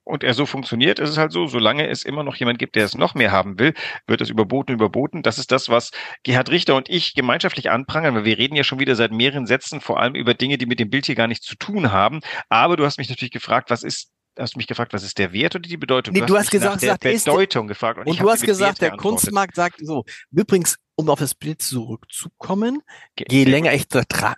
und 0.10 0.24
er 0.24 0.34
so 0.34 0.46
funktioniert, 0.46 1.00
ist 1.00 1.10
es 1.10 1.18
halt 1.18 1.32
so, 1.32 1.48
solange 1.48 1.88
es 1.88 2.04
immer 2.04 2.24
noch 2.24 2.36
jemand 2.36 2.60
gibt, 2.60 2.76
der 2.76 2.86
es 2.86 2.96
noch 2.96 3.14
mehr 3.16 3.32
haben 3.32 3.60
will, 3.60 3.74
wird 4.08 4.22
es 4.22 4.30
überboten, 4.30 4.74
überboten. 4.74 5.24
Das 5.24 5.38
ist 5.38 5.52
das, 5.52 5.70
was 5.70 5.92
Gerhard 6.24 6.50
Richter 6.50 6.76
und 6.76 6.90
ich 6.90 7.14
gemeinschaftlich 7.14 7.70
anprangern, 7.70 8.16
weil 8.16 8.26
wir 8.26 8.38
reden 8.38 8.56
ja 8.56 8.64
schon 8.64 8.80
wieder 8.80 8.96
seit 8.96 9.12
mehreren 9.12 9.46
Sätzen 9.46 9.82
vor 9.82 10.00
allem 10.00 10.16
über 10.16 10.34
Dinge, 10.34 10.58
die 10.58 10.66
mit 10.66 10.80
dem 10.80 10.90
Bild 10.90 11.06
hier 11.06 11.16
gar 11.16 11.28
nichts 11.28 11.46
zu 11.46 11.56
tun 11.56 11.92
haben. 11.92 12.20
Aber 12.50 12.76
du 12.76 12.86
hast 12.86 12.98
mich 12.98 13.10
natürlich 13.10 13.32
gefragt, 13.32 13.70
was 13.70 13.84
ist 13.84 14.10
Hast 14.38 14.56
mich 14.56 14.68
gefragt, 14.68 14.94
was 14.94 15.04
ist 15.04 15.18
der 15.18 15.34
Wert 15.34 15.56
oder 15.56 15.68
die 15.68 15.76
Bedeutung? 15.76 16.14
Nee, 16.14 16.22
du 16.22 16.38
hast 16.38 16.46
mich 16.46 16.52
gesagt, 16.52 16.76
nach 16.76 16.80
der 16.80 16.96
gesagt, 16.96 17.06
ist- 17.06 17.26
Bedeutung 17.26 17.68
gefragt. 17.68 18.00
Und, 18.00 18.08
ich 18.08 18.20
du 18.20 18.30
hast 18.30 18.42
gesagt, 18.42 18.80
der. 18.80 18.92
Kunstmarkt 18.92 19.54
sagt 19.56 19.86
so. 19.86 20.06
Übrigens, 20.32 20.78
um 20.96 21.10
auf 21.10 21.20
das 21.20 21.36
Bild 21.36 21.62
zurückzukommen, 21.62 22.82
Ge- 23.18 23.28
je 23.30 23.44
länger 23.44 23.74
ich 23.74 23.88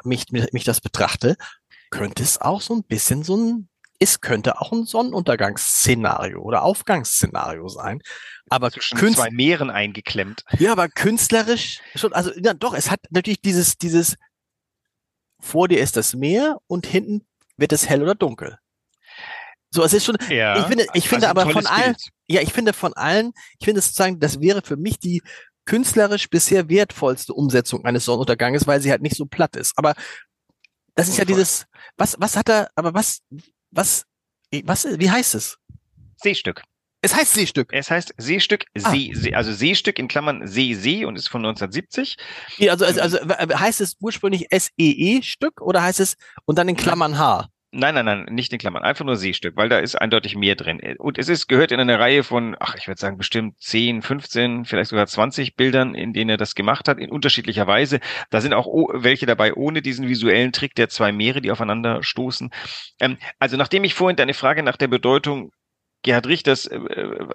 mich, 0.03 0.25
mich 0.31 0.63
das 0.63 0.81
betrachte, 0.81 1.35
könnte 1.91 2.23
es 2.23 2.41
auch 2.41 2.61
so 2.61 2.73
ein 2.73 2.83
bisschen 2.83 3.21
so 3.21 3.35
ein, 3.37 3.69
es 4.01 4.19
könnte 4.19 4.59
auch 4.59 4.71
ein 4.71 4.85
Sonnenuntergangsszenario 4.85 6.41
oder 6.41 6.63
Aufgangsszenario 6.63 7.67
sein. 7.67 8.01
Aber 8.49 8.71
zwischen 8.71 8.97
Künst, 8.97 9.19
zwei 9.19 9.29
Meeren 9.29 9.69
eingeklemmt. 9.69 10.43
ja, 10.57 10.71
aber 10.71 10.89
künstlerisch 10.89 11.79
schon, 11.95 12.11
also 12.11 12.31
ja, 12.35 12.55
doch, 12.55 12.73
es 12.73 12.89
hat 12.89 12.99
natürlich 13.11 13.41
dieses, 13.41 13.77
dieses, 13.77 14.15
vor 15.39 15.67
dir 15.67 15.79
ist 15.81 15.95
das 15.97 16.15
Meer 16.15 16.57
und 16.67 16.87
hinten 16.87 17.25
wird 17.57 17.73
es 17.73 17.87
hell 17.87 18.01
oder 18.01 18.15
dunkel. 18.15 18.57
So, 19.69 19.83
es 19.83 19.93
ist 19.93 20.03
schon, 20.03 20.17
Ja. 20.29 20.59
ich 20.59 20.65
finde, 20.65 20.87
ich 20.93 21.07
finde 21.07 21.29
also 21.29 21.39
aber 21.39 21.51
von 21.51 21.67
allen, 21.67 21.93
Bild. 21.93 22.09
ja, 22.27 22.41
ich 22.41 22.51
finde 22.51 22.73
von 22.73 22.93
allen, 22.93 23.31
ich 23.59 23.65
finde 23.65 23.79
es 23.79 23.85
sozusagen, 23.85 24.19
das 24.19 24.41
wäre 24.41 24.61
für 24.63 24.77
mich 24.77 24.99
die 24.99 25.21
künstlerisch 25.65 26.27
bisher 26.27 26.69
wertvollste 26.69 27.33
Umsetzung 27.33 27.85
eines 27.85 28.05
Sonnenunterganges, 28.05 28.65
weil 28.65 28.81
sie 28.81 28.89
halt 28.89 29.03
nicht 29.03 29.15
so 29.15 29.27
platt 29.27 29.55
ist. 29.55 29.73
Aber 29.77 29.93
das 30.95 31.07
ist 31.07 31.17
ja 31.17 31.23
dieses, 31.25 31.67
was, 31.97 32.17
was 32.19 32.35
hat 32.35 32.49
er, 32.49 32.71
aber 32.75 32.93
was, 32.95 33.21
was, 33.71 34.05
was, 34.63 34.85
wie 34.99 35.09
heißt 35.09 35.35
es? 35.35 35.57
Seestück. 36.17 36.61
Es 37.03 37.15
heißt 37.15 37.33
Seestück. 37.33 37.73
Es 37.73 37.89
heißt 37.89 38.13
Seestück, 38.17 38.65
Ah. 38.83 38.91
See, 38.91 39.11
See, 39.15 39.33
also 39.33 39.51
Seestück 39.53 39.97
in 39.97 40.07
Klammern 40.07 40.47
See, 40.47 40.75
See 40.75 41.03
und 41.05 41.15
ist 41.15 41.29
von 41.29 41.41
1970. 41.43 42.15
Ja, 42.57 42.73
Also, 42.73 42.85
also, 42.85 43.01
also 43.01 43.17
w- 43.17 43.55
heißt 43.55 43.81
es 43.81 43.95
ursprünglich 43.99 44.47
SEE-Stück 44.51 45.61
oder 45.61 45.81
heißt 45.81 45.99
es 45.99 46.15
und 46.45 46.59
dann 46.59 46.69
in 46.69 46.75
Klammern 46.75 47.17
H? 47.17 47.49
Nein, 47.73 47.95
nein, 47.95 48.03
nein, 48.03 48.25
nicht 48.29 48.51
in 48.51 48.59
Klammern, 48.59 48.83
einfach 48.83 49.05
nur 49.05 49.15
Seestück, 49.15 49.55
weil 49.55 49.69
da 49.69 49.79
ist 49.79 49.95
eindeutig 49.95 50.35
mehr 50.35 50.55
drin. 50.55 50.81
Und 50.97 51.17
es 51.17 51.29
ist, 51.29 51.47
gehört 51.47 51.71
in 51.71 51.79
eine 51.79 51.99
Reihe 51.99 52.21
von, 52.21 52.53
ach, 52.59 52.75
ich 52.75 52.85
würde 52.85 52.99
sagen, 52.99 53.17
bestimmt 53.17 53.61
10, 53.61 54.01
15, 54.01 54.65
vielleicht 54.65 54.89
sogar 54.89 55.07
20 55.07 55.55
Bildern, 55.55 55.95
in 55.95 56.11
denen 56.11 56.31
er 56.31 56.35
das 56.35 56.53
gemacht 56.53 56.89
hat, 56.89 56.99
in 56.99 57.09
unterschiedlicher 57.09 57.67
Weise. 57.67 58.01
Da 58.29 58.41
sind 58.41 58.53
auch 58.53 58.67
welche 58.91 59.25
dabei 59.25 59.53
ohne 59.53 59.81
diesen 59.81 60.09
visuellen 60.09 60.51
Trick 60.51 60.75
der 60.75 60.89
zwei 60.89 61.13
Meere, 61.13 61.39
die 61.39 61.49
aufeinander 61.49 62.03
stoßen. 62.03 62.49
Ähm, 62.99 63.17
also 63.39 63.55
nachdem 63.55 63.85
ich 63.85 63.93
vorhin 63.93 64.17
deine 64.17 64.33
Frage 64.33 64.63
nach 64.63 64.75
der 64.75 64.89
Bedeutung 64.89 65.53
Gerhard 66.03 66.27
Richters 66.27 66.67
äh, 66.67 66.79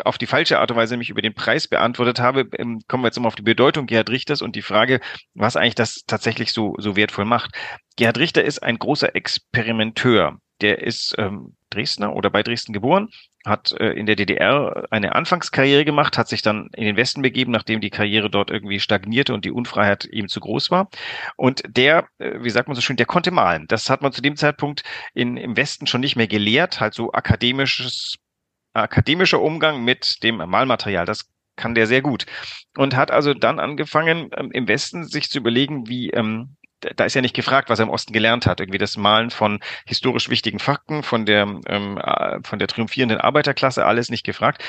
auf 0.04 0.18
die 0.18 0.26
falsche 0.26 0.58
Art 0.58 0.70
und 0.70 0.76
Weise 0.76 0.94
nämlich 0.94 1.10
über 1.10 1.22
den 1.22 1.34
Preis 1.34 1.68
beantwortet 1.68 2.20
habe, 2.20 2.48
ähm, 2.58 2.80
kommen 2.88 3.02
wir 3.02 3.08
jetzt 3.08 3.18
mal 3.20 3.28
auf 3.28 3.36
die 3.36 3.42
Bedeutung 3.42 3.86
Gerhard 3.86 4.10
Richters 4.10 4.42
und 4.42 4.56
die 4.56 4.62
Frage, 4.62 5.00
was 5.34 5.56
eigentlich 5.56 5.74
das 5.74 6.02
tatsächlich 6.06 6.52
so, 6.52 6.74
so 6.78 6.96
wertvoll 6.96 7.24
macht. 7.24 7.52
Gerhard 7.96 8.18
Richter 8.18 8.44
ist 8.44 8.62
ein 8.62 8.78
großer 8.78 9.14
Experimenteur. 9.14 10.38
Der 10.62 10.82
ist 10.82 11.14
ähm, 11.18 11.54
Dresdner 11.70 12.14
oder 12.14 12.30
bei 12.30 12.42
Dresden 12.42 12.72
geboren, 12.72 13.10
hat 13.44 13.72
äh, 13.78 13.90
in 13.90 14.06
der 14.06 14.16
DDR 14.16 14.86
eine 14.90 15.14
Anfangskarriere 15.14 15.84
gemacht, 15.84 16.16
hat 16.16 16.28
sich 16.28 16.40
dann 16.40 16.70
in 16.74 16.84
den 16.84 16.96
Westen 16.96 17.20
begeben, 17.20 17.52
nachdem 17.52 17.80
die 17.80 17.90
Karriere 17.90 18.30
dort 18.30 18.50
irgendwie 18.50 18.80
stagnierte 18.80 19.34
und 19.34 19.44
die 19.44 19.50
Unfreiheit 19.50 20.06
ihm 20.10 20.28
zu 20.28 20.40
groß 20.40 20.70
war. 20.70 20.88
Und 21.36 21.62
der, 21.68 22.08
äh, 22.18 22.42
wie 22.42 22.50
sagt 22.50 22.68
man 22.68 22.74
so 22.74 22.80
schön, 22.80 22.96
der 22.96 23.06
konnte 23.06 23.30
malen. 23.30 23.66
Das 23.68 23.90
hat 23.90 24.00
man 24.00 24.12
zu 24.12 24.22
dem 24.22 24.36
Zeitpunkt 24.36 24.82
in, 25.12 25.36
im 25.36 25.56
Westen 25.56 25.86
schon 25.86 26.00
nicht 26.00 26.16
mehr 26.16 26.28
gelehrt, 26.28 26.80
halt 26.80 26.94
so 26.94 27.12
akademisches 27.12 28.16
akademischer 28.82 29.40
Umgang 29.40 29.84
mit 29.84 30.22
dem 30.22 30.36
Malmaterial. 30.36 31.06
Das 31.06 31.30
kann 31.56 31.74
der 31.74 31.86
sehr 31.86 32.02
gut. 32.02 32.26
Und 32.76 32.94
hat 32.94 33.10
also 33.10 33.34
dann 33.34 33.58
angefangen, 33.58 34.30
ähm, 34.36 34.50
im 34.52 34.68
Westen 34.68 35.04
sich 35.04 35.30
zu 35.30 35.38
überlegen, 35.38 35.88
wie, 35.88 36.10
ähm, 36.10 36.56
da 36.80 37.04
ist 37.06 37.14
ja 37.14 37.22
nicht 37.22 37.34
gefragt, 37.34 37.70
was 37.70 37.78
er 37.78 37.84
im 37.84 37.90
Osten 37.90 38.12
gelernt 38.12 38.46
hat. 38.46 38.60
Irgendwie 38.60 38.78
das 38.78 38.98
Malen 38.98 39.30
von 39.30 39.60
historisch 39.86 40.28
wichtigen 40.28 40.58
Fakten, 40.58 41.02
von 41.02 41.24
der, 41.24 41.42
ähm, 41.66 41.98
äh, 41.98 42.38
von 42.42 42.58
der 42.58 42.68
triumphierenden 42.68 43.18
Arbeiterklasse, 43.18 43.86
alles 43.86 44.10
nicht 44.10 44.24
gefragt. 44.24 44.62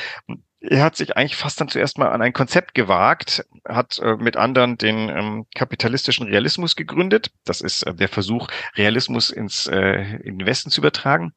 Er 0.62 0.84
hat 0.84 0.96
sich 0.96 1.16
eigentlich 1.18 1.36
fast 1.36 1.60
dann 1.60 1.68
zuerst 1.68 1.98
mal 1.98 2.10
an 2.10 2.22
ein 2.22 2.34
Konzept 2.34 2.74
gewagt, 2.74 3.46
hat 3.68 4.00
äh, 4.00 4.16
mit 4.16 4.38
anderen 4.38 4.78
den 4.78 5.10
ähm, 5.10 5.46
kapitalistischen 5.54 6.28
Realismus 6.28 6.76
gegründet. 6.78 7.32
Das 7.44 7.60
ist 7.60 7.84
äh, 7.84 7.94
der 7.94 8.08
Versuch, 8.08 8.48
Realismus 8.76 9.30
ins, 9.30 9.68
äh, 9.68 10.18
in 10.24 10.40
den 10.40 10.48
Westen 10.48 10.72
zu 10.72 10.80
übertragen. 10.82 11.34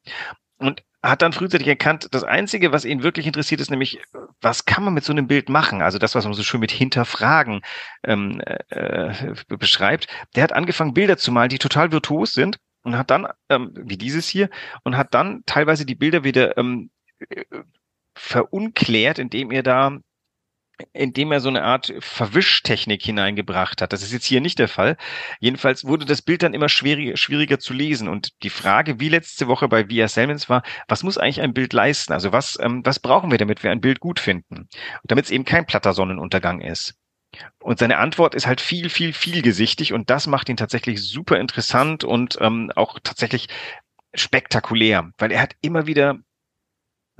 Und 0.57 0.83
hat 1.03 1.21
dann 1.21 1.33
frühzeitig 1.33 1.67
erkannt, 1.67 2.07
das 2.11 2.23
Einzige, 2.23 2.71
was 2.71 2.85
ihn 2.85 3.03
wirklich 3.03 3.25
interessiert, 3.25 3.59
ist 3.59 3.71
nämlich, 3.71 3.99
was 4.39 4.65
kann 4.65 4.83
man 4.83 4.93
mit 4.93 5.03
so 5.03 5.11
einem 5.11 5.27
Bild 5.27 5.49
machen? 5.49 5.81
Also 5.81 5.97
das, 5.97 6.13
was 6.13 6.25
man 6.25 6.33
so 6.33 6.43
schön 6.43 6.59
mit 6.59 6.71
Hinterfragen 6.71 7.61
ähm, 8.03 8.41
äh, 8.69 9.33
beschreibt. 9.47 10.07
Der 10.35 10.43
hat 10.43 10.53
angefangen, 10.53 10.93
Bilder 10.93 11.17
zu 11.17 11.31
malen, 11.31 11.49
die 11.49 11.57
total 11.57 11.91
virtuos 11.91 12.33
sind 12.33 12.57
und 12.83 12.97
hat 12.97 13.09
dann, 13.09 13.27
ähm, 13.49 13.71
wie 13.75 13.97
dieses 13.97 14.27
hier, 14.27 14.49
und 14.83 14.95
hat 14.95 15.13
dann 15.13 15.43
teilweise 15.45 15.85
die 15.85 15.95
Bilder 15.95 16.23
wieder 16.23 16.57
ähm, 16.57 16.91
äh, 17.29 17.45
verunklärt, 18.15 19.17
indem 19.17 19.51
er 19.51 19.63
da 19.63 19.97
indem 20.93 21.31
er 21.31 21.39
so 21.39 21.49
eine 21.49 21.63
Art 21.63 21.93
Verwischtechnik 21.99 23.03
hineingebracht 23.03 23.81
hat. 23.81 23.93
Das 23.93 24.03
ist 24.03 24.13
jetzt 24.13 24.25
hier 24.25 24.41
nicht 24.41 24.59
der 24.59 24.67
Fall. 24.67 24.97
Jedenfalls 25.39 25.85
wurde 25.85 26.05
das 26.05 26.21
Bild 26.21 26.43
dann 26.43 26.53
immer 26.53 26.69
schwieriger, 26.69 27.17
schwieriger 27.17 27.59
zu 27.59 27.73
lesen. 27.73 28.07
Und 28.07 28.31
die 28.43 28.49
Frage, 28.49 28.99
wie 28.99 29.09
letzte 29.09 29.47
Woche 29.47 29.67
bei 29.67 29.89
Via 29.89 30.07
Selmans 30.07 30.49
war, 30.49 30.63
was 30.87 31.03
muss 31.03 31.17
eigentlich 31.17 31.41
ein 31.41 31.53
Bild 31.53 31.73
leisten? 31.73 32.13
Also 32.13 32.31
was, 32.31 32.57
ähm, 32.61 32.81
was 32.85 32.99
brauchen 32.99 33.31
wir, 33.31 33.37
damit 33.37 33.63
wir 33.63 33.71
ein 33.71 33.81
Bild 33.81 33.99
gut 33.99 34.19
finden? 34.19 34.67
Damit 35.03 35.25
es 35.25 35.31
eben 35.31 35.45
kein 35.45 35.65
platter 35.65 35.93
Sonnenuntergang 35.93 36.61
ist. 36.61 36.95
Und 37.59 37.79
seine 37.79 37.97
Antwort 37.97 38.35
ist 38.35 38.47
halt 38.47 38.59
viel, 38.59 38.89
viel, 38.89 39.13
vielgesichtig 39.13 39.93
und 39.93 40.09
das 40.09 40.27
macht 40.27 40.49
ihn 40.49 40.57
tatsächlich 40.57 41.01
super 41.01 41.39
interessant 41.39 42.03
und 42.03 42.37
ähm, 42.41 42.71
auch 42.75 42.99
tatsächlich 43.01 43.47
spektakulär, 44.13 45.11
weil 45.17 45.31
er 45.31 45.41
hat 45.41 45.55
immer 45.61 45.87
wieder 45.87 46.19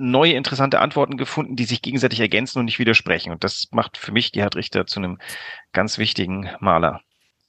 neue 0.02 0.34
interessante 0.34 0.80
Antworten 0.80 1.16
gefunden, 1.16 1.56
die 1.56 1.64
sich 1.64 1.82
gegenseitig 1.82 2.20
ergänzen 2.20 2.58
und 2.58 2.66
nicht 2.66 2.78
widersprechen. 2.78 3.32
Und 3.32 3.44
das 3.44 3.68
macht 3.70 3.96
für 3.96 4.12
mich 4.12 4.32
Gerhard 4.32 4.56
Richter 4.56 4.86
zu 4.86 5.00
einem 5.00 5.18
ganz 5.72 5.98
wichtigen 5.98 6.50
Maler. 6.60 7.00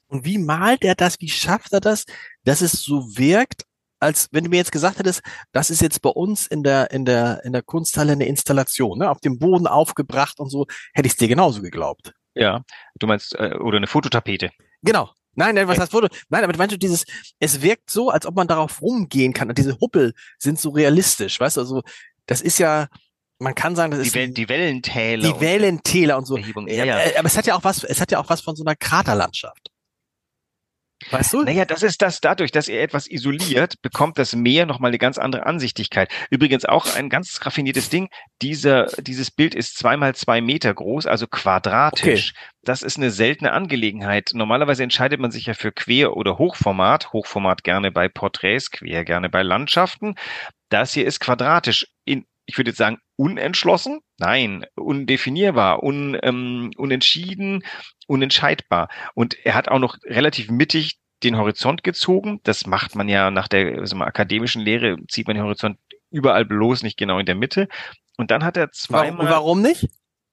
Und 0.08 0.26
wie 0.26 0.38
malt 0.38 0.84
er 0.84 0.96
das? 0.96 1.20
Wie 1.20 1.30
schafft 1.30 1.74
er 1.74 1.82
das, 1.82 2.06
dass 2.44 2.62
es 2.62 2.84
so 2.84 3.18
wirkt, 3.18 3.64
als 4.00 4.28
wenn 4.32 4.44
du 4.44 4.50
mir 4.50 4.58
jetzt 4.58 4.72
gesagt 4.72 5.00
hättest, 5.00 5.22
das 5.54 5.70
ist 5.70 5.82
jetzt 5.82 6.02
bei 6.02 6.10
uns 6.10 6.46
in 6.46 6.62
der, 6.62 6.92
in 6.92 7.06
der, 7.06 7.44
in 7.46 7.54
der 7.54 7.64
Kunsthalle 7.64 8.12
eine 8.12 8.26
Installation, 8.26 9.00
ne, 9.00 9.10
auf 9.10 9.22
dem 9.22 9.40
Boden 9.40 9.66
aufgebracht 9.66 10.40
und 10.40 10.50
so, 10.50 10.68
hätte 10.94 11.08
ich 11.08 11.14
es 11.14 11.18
dir 11.18 11.28
genauso 11.28 11.62
geglaubt. 11.62 12.14
Ja, 12.36 12.64
du 12.96 13.08
meinst, 13.08 13.34
äh, 13.36 13.56
oder 13.60 13.78
eine 13.78 13.88
Fototapete. 13.88 14.52
Genau. 14.82 15.10
Nein, 15.36 15.56
nein, 15.56 15.68
was 15.68 15.80
heißt 15.80 15.92
Foto? 15.92 16.08
Nein, 16.30 16.44
aber 16.44 16.56
meinst 16.58 16.74
du 16.74 16.78
dieses, 16.78 17.06
es 17.40 17.62
wirkt 17.64 17.90
so, 17.90 18.12
als 18.12 18.28
ob 18.28 18.36
man 18.36 18.48
darauf 18.48 18.82
rumgehen 18.82 19.34
kann 19.34 19.50
und 19.50 19.58
diese 19.58 19.80
Huppel 19.80 20.14
sind 20.38 20.60
so 20.60 20.70
realistisch, 20.70 21.40
weißt 21.40 21.58
du, 21.58 21.62
also 21.62 21.82
das 22.26 22.42
ist 22.42 22.60
ja, 22.60 22.88
man 23.40 23.56
kann 23.56 23.76
sagen, 23.76 23.92
das 23.92 24.02
die 24.02 24.08
ist 24.08 24.16
Wel 24.16 24.30
die 24.30 24.50
Wellentäler. 24.50 25.34
die 25.34 25.40
Wellentäler 25.40 26.18
und 26.18 26.26
so. 26.26 26.38
Erhebung, 26.38 26.68
Ja, 26.68 26.86
ja. 26.86 26.98
Aber 27.18 27.26
es 27.26 27.38
hat 27.38 27.46
ja 27.46 27.56
auch 27.56 27.64
was, 27.64 27.84
es 27.84 28.00
hat 28.00 28.12
ja 28.12 28.20
auch 28.20 28.30
was 28.30 28.42
von 28.42 28.56
so 28.56 28.64
einer 28.64 28.76
Kraterlandschaft. 28.76 29.70
Weißt 31.12 31.34
du? 31.34 31.44
Naja, 31.44 31.66
das 31.66 31.84
ist 31.84 32.02
das 32.02 32.22
dadurch, 32.22 32.52
dass 32.52 32.68
er 32.68 32.82
etwas 32.82 33.10
isoliert, 33.10 33.82
bekommt 33.82 34.18
das 34.18 34.36
Meer 34.36 34.66
nochmal 34.66 34.90
eine 34.90 34.98
ganz 34.98 35.18
andere 35.18 35.46
Ansichtigkeit. 35.46 36.10
Übrigens 36.30 36.66
auch 36.66 36.96
ein 36.96 37.10
ganz 37.10 37.40
raffiniertes 37.44 37.90
Ding. 37.90 38.10
Dieser, 38.42 38.86
dieses 39.02 39.32
Bild 39.32 39.56
ist 39.56 39.78
zweimal 39.78 40.16
zwei 40.16 40.42
Meter 40.42 40.74
groß, 40.74 41.06
also 41.06 41.28
quadratisch. 41.28 42.34
Das 42.64 42.82
ist 42.82 42.98
eine 42.98 43.12
seltene 43.12 43.52
Angelegenheit. 43.52 44.32
Normalerweise 44.34 44.84
entscheidet 44.84 45.20
man 45.20 45.32
sich 45.32 45.48
ja 45.48 45.54
für 45.54 45.72
Quer- 45.72 46.16
oder 46.16 46.38
Hochformat. 46.38 47.12
Hochformat 47.12 47.64
gerne 47.64 47.92
bei 47.92 48.08
Porträts, 48.08 48.72
Quer 48.72 49.04
gerne 49.04 49.30
bei 49.30 49.44
Landschaften. 49.44 50.16
Das 50.70 50.94
hier 50.94 51.06
ist 51.06 51.20
quadratisch. 51.20 51.88
Ich 52.46 52.58
würde 52.58 52.72
jetzt 52.72 52.78
sagen, 52.78 52.98
unentschlossen? 53.16 54.00
Nein, 54.18 54.66
undefinierbar, 54.76 55.82
un, 55.84 56.18
ähm, 56.24 56.72
unentschieden, 56.78 57.64
unentscheidbar. 58.08 58.90
Und 59.14 59.38
er 59.46 59.56
hat 59.56 59.70
auch 59.70 59.80
noch 59.80 59.98
relativ 60.04 60.50
mittig 60.50 60.98
den 61.24 61.38
Horizont 61.38 61.84
gezogen. 61.84 62.42
Das 62.44 62.66
macht 62.66 62.96
man 62.96 63.08
ja 63.08 63.32
nach 63.32 63.48
der 63.48 63.80
also 63.80 63.98
akademischen 63.98 64.62
Lehre, 64.62 64.98
zieht 65.08 65.28
man 65.28 65.36
den 65.36 65.46
Horizont 65.46 65.78
überall 66.12 66.46
bloß, 66.46 66.84
nicht 66.84 66.98
genau 66.98 67.18
in 67.20 67.26
der 67.26 67.36
Mitte. 67.36 67.68
Und 68.18 68.30
dann 68.30 68.44
hat 68.44 68.58
er 68.58 68.72
zweimal 68.72 69.26
Warum, 69.26 69.30
warum 69.30 69.62
nicht? 69.62 69.88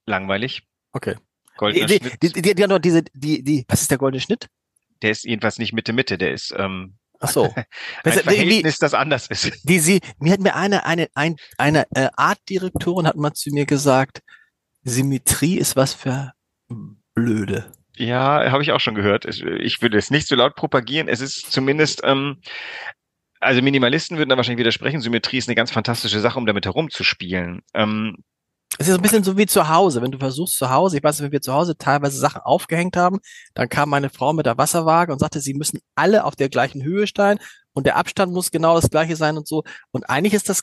langweilig. 0.07 0.63
Okay. 0.93 1.17
Goldener 1.57 1.87
Die, 1.87 1.97
Schnitt. 1.97 2.23
die, 2.23 2.33
die, 2.33 2.43
die, 2.43 2.55
die, 2.55 2.67
die, 2.67 2.81
diese, 2.81 3.03
die, 3.15 3.45
die, 3.45 3.65
was 3.69 3.83
ist 3.83 3.91
der 3.91 3.99
goldene 3.99 4.21
Schnitt? 4.21 4.49
Der 5.03 5.11
ist 5.13 5.25
jedenfalls 5.25 5.59
nicht 5.59 5.73
Mitte 5.73 5.93
Mitte, 5.93 6.19
der 6.19 6.33
ist 6.33 6.55
ähm, 6.57 6.99
Ach 7.21 7.29
so. 7.29 7.45
ein 7.55 7.65
wie- 8.05 8.11
Verhältnis, 8.11 8.79
das 8.79 8.95
anders 8.95 9.27
ist. 9.29 9.51
Die, 9.69 9.79
sie, 9.79 10.01
mir 10.19 10.33
hat 10.33 10.41
mir 10.41 10.57
eine, 10.57 10.85
eine, 10.85 11.09
ein, 11.15 11.37
eine 11.59 11.87
äh, 11.95 12.09
Artdirektorin 12.17 13.07
hat 13.07 13.17
mal 13.17 13.33
zu 13.33 13.51
mir 13.51 13.67
gesagt, 13.67 14.21
Symmetrie 14.83 15.59
ist 15.59 15.77
was 15.77 15.95
für 15.95 16.33
Blöde. 17.15 17.73
Ja, 17.97 18.51
habe 18.51 18.63
ich 18.63 18.73
auch 18.73 18.81
schon 18.81 18.95
gehört. 18.95 19.27
Ich, 19.27 19.43
ich 19.43 19.83
würde 19.83 19.99
es 19.99 20.11
nicht 20.11 20.27
so 20.27 20.35
laut 20.35 20.55
propagieren. 20.57 21.09
Es 21.09 21.21
ist 21.21 21.53
zumindest, 21.53 22.01
ähm, 22.03 22.41
also 23.41 23.61
Minimalisten 23.61 24.17
würden 24.17 24.31
da 24.31 24.37
wahrscheinlich 24.37 24.61
widersprechen. 24.61 25.01
Symmetrie 25.03 25.37
ist 25.39 25.49
eine 25.49 25.55
ganz 25.55 25.71
fantastische 25.71 26.21
Sache, 26.21 26.39
um 26.39 26.47
damit 26.47 26.65
herumzuspielen. 26.65 27.61
Ähm, 27.75 28.17
Es 28.81 28.89
ist 28.89 28.95
ein 28.95 29.03
bisschen 29.03 29.23
so 29.23 29.37
wie 29.37 29.45
zu 29.45 29.69
Hause. 29.69 30.01
Wenn 30.01 30.11
du 30.11 30.17
versuchst 30.17 30.57
zu 30.57 30.71
Hause, 30.71 30.97
ich 30.97 31.05
weiß, 31.05 31.21
wenn 31.21 31.33
wir 31.33 31.43
zu 31.43 31.53
Hause 31.53 31.77
teilweise 31.77 32.19
Sachen 32.19 32.41
aufgehängt 32.41 32.97
haben, 32.97 33.19
dann 33.53 33.69
kam 33.69 33.91
meine 33.91 34.09
Frau 34.09 34.33
mit 34.33 34.47
der 34.47 34.57
Wasserwaage 34.57 35.13
und 35.13 35.19
sagte, 35.19 35.39
sie 35.39 35.53
müssen 35.53 35.81
alle 35.95 36.25
auf 36.25 36.35
der 36.35 36.49
gleichen 36.49 36.83
Höhe 36.83 37.07
stehen 37.07 37.41
und 37.75 37.85
der 37.85 37.97
Abstand 37.97 38.33
muss 38.33 38.51
genau 38.51 38.75
das 38.75 38.89
gleiche 38.89 39.17
sein 39.17 39.37
und 39.37 39.47
so. 39.47 39.65
Und 39.91 40.09
eigentlich 40.09 40.33
ist 40.33 40.49
das, 40.49 40.63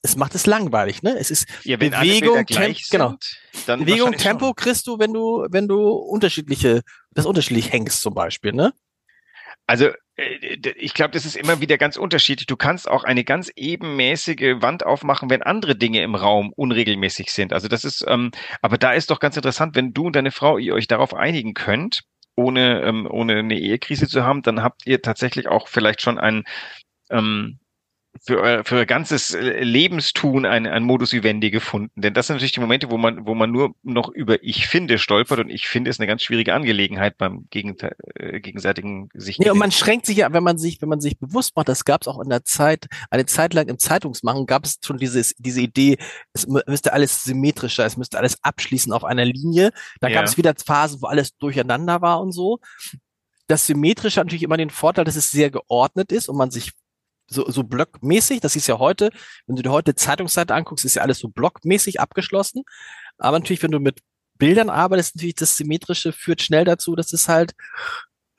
es 0.00 0.16
macht 0.16 0.34
es 0.34 0.46
langweilig, 0.46 1.02
ne? 1.02 1.14
Es 1.18 1.30
ist 1.30 1.46
ja, 1.64 1.76
Bewegung, 1.76 2.46
genau. 2.46 3.08
sind, 3.10 3.24
dann 3.66 3.80
Bewegung, 3.80 4.12
Tempo 4.12 4.46
schon. 4.46 4.54
kriegst 4.54 4.86
du, 4.86 4.98
wenn 4.98 5.12
du, 5.12 5.46
wenn 5.50 5.68
du 5.68 5.90
unterschiedliche, 5.90 6.80
das 7.10 7.26
unterschiedlich 7.26 7.70
hängst 7.70 8.00
zum 8.00 8.14
Beispiel, 8.14 8.52
ne? 8.52 8.72
Also 9.72 9.86
äh, 10.16 10.58
ich 10.76 10.92
glaube, 10.92 11.12
das 11.12 11.24
ist 11.24 11.34
immer 11.34 11.62
wieder 11.62 11.78
ganz 11.78 11.96
unterschiedlich. 11.96 12.46
Du 12.46 12.56
kannst 12.58 12.86
auch 12.86 13.04
eine 13.04 13.24
ganz 13.24 13.50
ebenmäßige 13.56 14.60
Wand 14.60 14.84
aufmachen, 14.84 15.30
wenn 15.30 15.42
andere 15.42 15.76
Dinge 15.76 16.02
im 16.02 16.14
Raum 16.14 16.52
unregelmäßig 16.54 17.32
sind. 17.32 17.54
Also 17.54 17.68
das 17.68 17.82
ist, 17.84 18.04
ähm, 18.06 18.32
aber 18.60 18.76
da 18.76 18.92
ist 18.92 19.10
doch 19.10 19.18
ganz 19.18 19.34
interessant, 19.36 19.74
wenn 19.74 19.94
du 19.94 20.08
und 20.08 20.14
deine 20.14 20.30
Frau 20.30 20.58
ihr 20.58 20.74
euch 20.74 20.88
darauf 20.88 21.14
einigen 21.14 21.54
könnt, 21.54 22.02
ohne 22.36 22.82
ähm, 22.82 23.08
ohne 23.10 23.38
eine 23.38 23.58
Ehekrise 23.58 24.08
zu 24.08 24.24
haben, 24.24 24.42
dann 24.42 24.62
habt 24.62 24.82
ihr 24.86 25.00
tatsächlich 25.00 25.48
auch 25.48 25.68
vielleicht 25.68 26.02
schon 26.02 26.18
ein 26.18 26.44
ähm, 27.10 27.58
für 28.20 28.40
euer, 28.40 28.64
für 28.64 28.76
euer 28.76 28.86
ganzes 28.86 29.34
äh, 29.34 29.62
Lebenstun 29.64 30.44
ein, 30.44 30.66
ein 30.66 30.82
Modus 30.84 31.12
vivendi 31.12 31.50
gefunden. 31.50 31.90
Denn 32.00 32.14
das 32.14 32.26
sind 32.26 32.36
natürlich 32.36 32.52
die 32.52 32.60
Momente, 32.60 32.90
wo 32.90 32.98
man, 32.98 33.26
wo 33.26 33.34
man 33.34 33.50
nur 33.50 33.74
noch 33.82 34.08
über 34.10 34.42
Ich 34.42 34.66
finde 34.66 34.98
stolpert 34.98 35.38
und 35.40 35.50
ich 35.50 35.66
finde 35.66 35.90
ist 35.90 35.98
eine 35.98 36.06
ganz 36.06 36.22
schwierige 36.22 36.54
Angelegenheit 36.54 37.16
beim 37.18 37.46
Gegente 37.50 37.96
äh, 38.14 38.40
gegenseitigen 38.40 39.08
sich 39.14 39.38
Nee, 39.38 39.50
und 39.50 39.58
man 39.58 39.72
schränkt 39.72 40.06
sich 40.06 40.18
ja, 40.18 40.32
wenn 40.32 40.44
man 40.44 40.58
sich, 40.58 40.82
wenn 40.82 40.88
man 40.88 41.00
sich 41.00 41.18
bewusst 41.18 41.56
macht, 41.56 41.68
das 41.68 41.84
gab 41.84 42.02
es 42.02 42.08
auch 42.08 42.20
in 42.20 42.28
der 42.28 42.44
Zeit, 42.44 42.86
eine 43.10 43.26
Zeit 43.26 43.54
lang 43.54 43.68
im 43.68 43.78
Zeitungsmachen 43.78 44.46
gab 44.46 44.64
es 44.66 44.78
schon 44.84 44.98
dieses, 44.98 45.34
diese 45.38 45.62
Idee, 45.62 45.96
es 46.32 46.46
mü- 46.46 46.62
müsste 46.68 46.92
alles 46.92 47.24
symmetrischer, 47.24 47.86
es 47.86 47.96
müsste 47.96 48.18
alles 48.18 48.36
abschließen 48.42 48.92
auf 48.92 49.04
einer 49.04 49.24
Linie. 49.24 49.70
Da 50.00 50.08
Ja. 50.08 50.16
gab 50.16 50.26
es 50.26 50.36
wieder 50.36 50.54
Phasen, 50.54 51.00
wo 51.00 51.06
alles 51.06 51.36
durcheinander 51.38 52.02
war 52.02 52.20
und 52.20 52.32
so. 52.32 52.58
Das 53.48 53.66
Symmetrische 53.66 54.20
hat 54.20 54.26
natürlich 54.26 54.44
immer 54.44 54.56
den 54.56 54.70
Vorteil, 54.70 55.04
dass 55.04 55.16
es 55.16 55.30
sehr 55.30 55.50
geordnet 55.50 56.12
ist 56.12 56.28
und 56.28 56.36
man 56.36 56.50
sich 56.50 56.72
so, 57.26 57.50
so 57.50 57.62
blockmäßig, 57.64 58.40
das 58.40 58.56
ist 58.56 58.66
ja 58.66 58.78
heute, 58.78 59.10
wenn 59.46 59.56
du 59.56 59.62
dir 59.62 59.70
heute 59.70 59.94
Zeitungsseite 59.94 60.54
anguckst, 60.54 60.84
ist 60.84 60.94
ja 60.94 61.02
alles 61.02 61.18
so 61.18 61.28
blockmäßig 61.28 62.00
abgeschlossen. 62.00 62.62
Aber 63.18 63.38
natürlich, 63.38 63.62
wenn 63.62 63.70
du 63.70 63.80
mit 63.80 64.00
Bildern 64.38 64.70
arbeitest, 64.70 65.16
natürlich 65.16 65.36
das 65.36 65.56
Symmetrische 65.56 66.12
führt 66.12 66.42
schnell 66.42 66.64
dazu, 66.64 66.96
dass 66.96 67.12
es 67.12 67.28
halt 67.28 67.54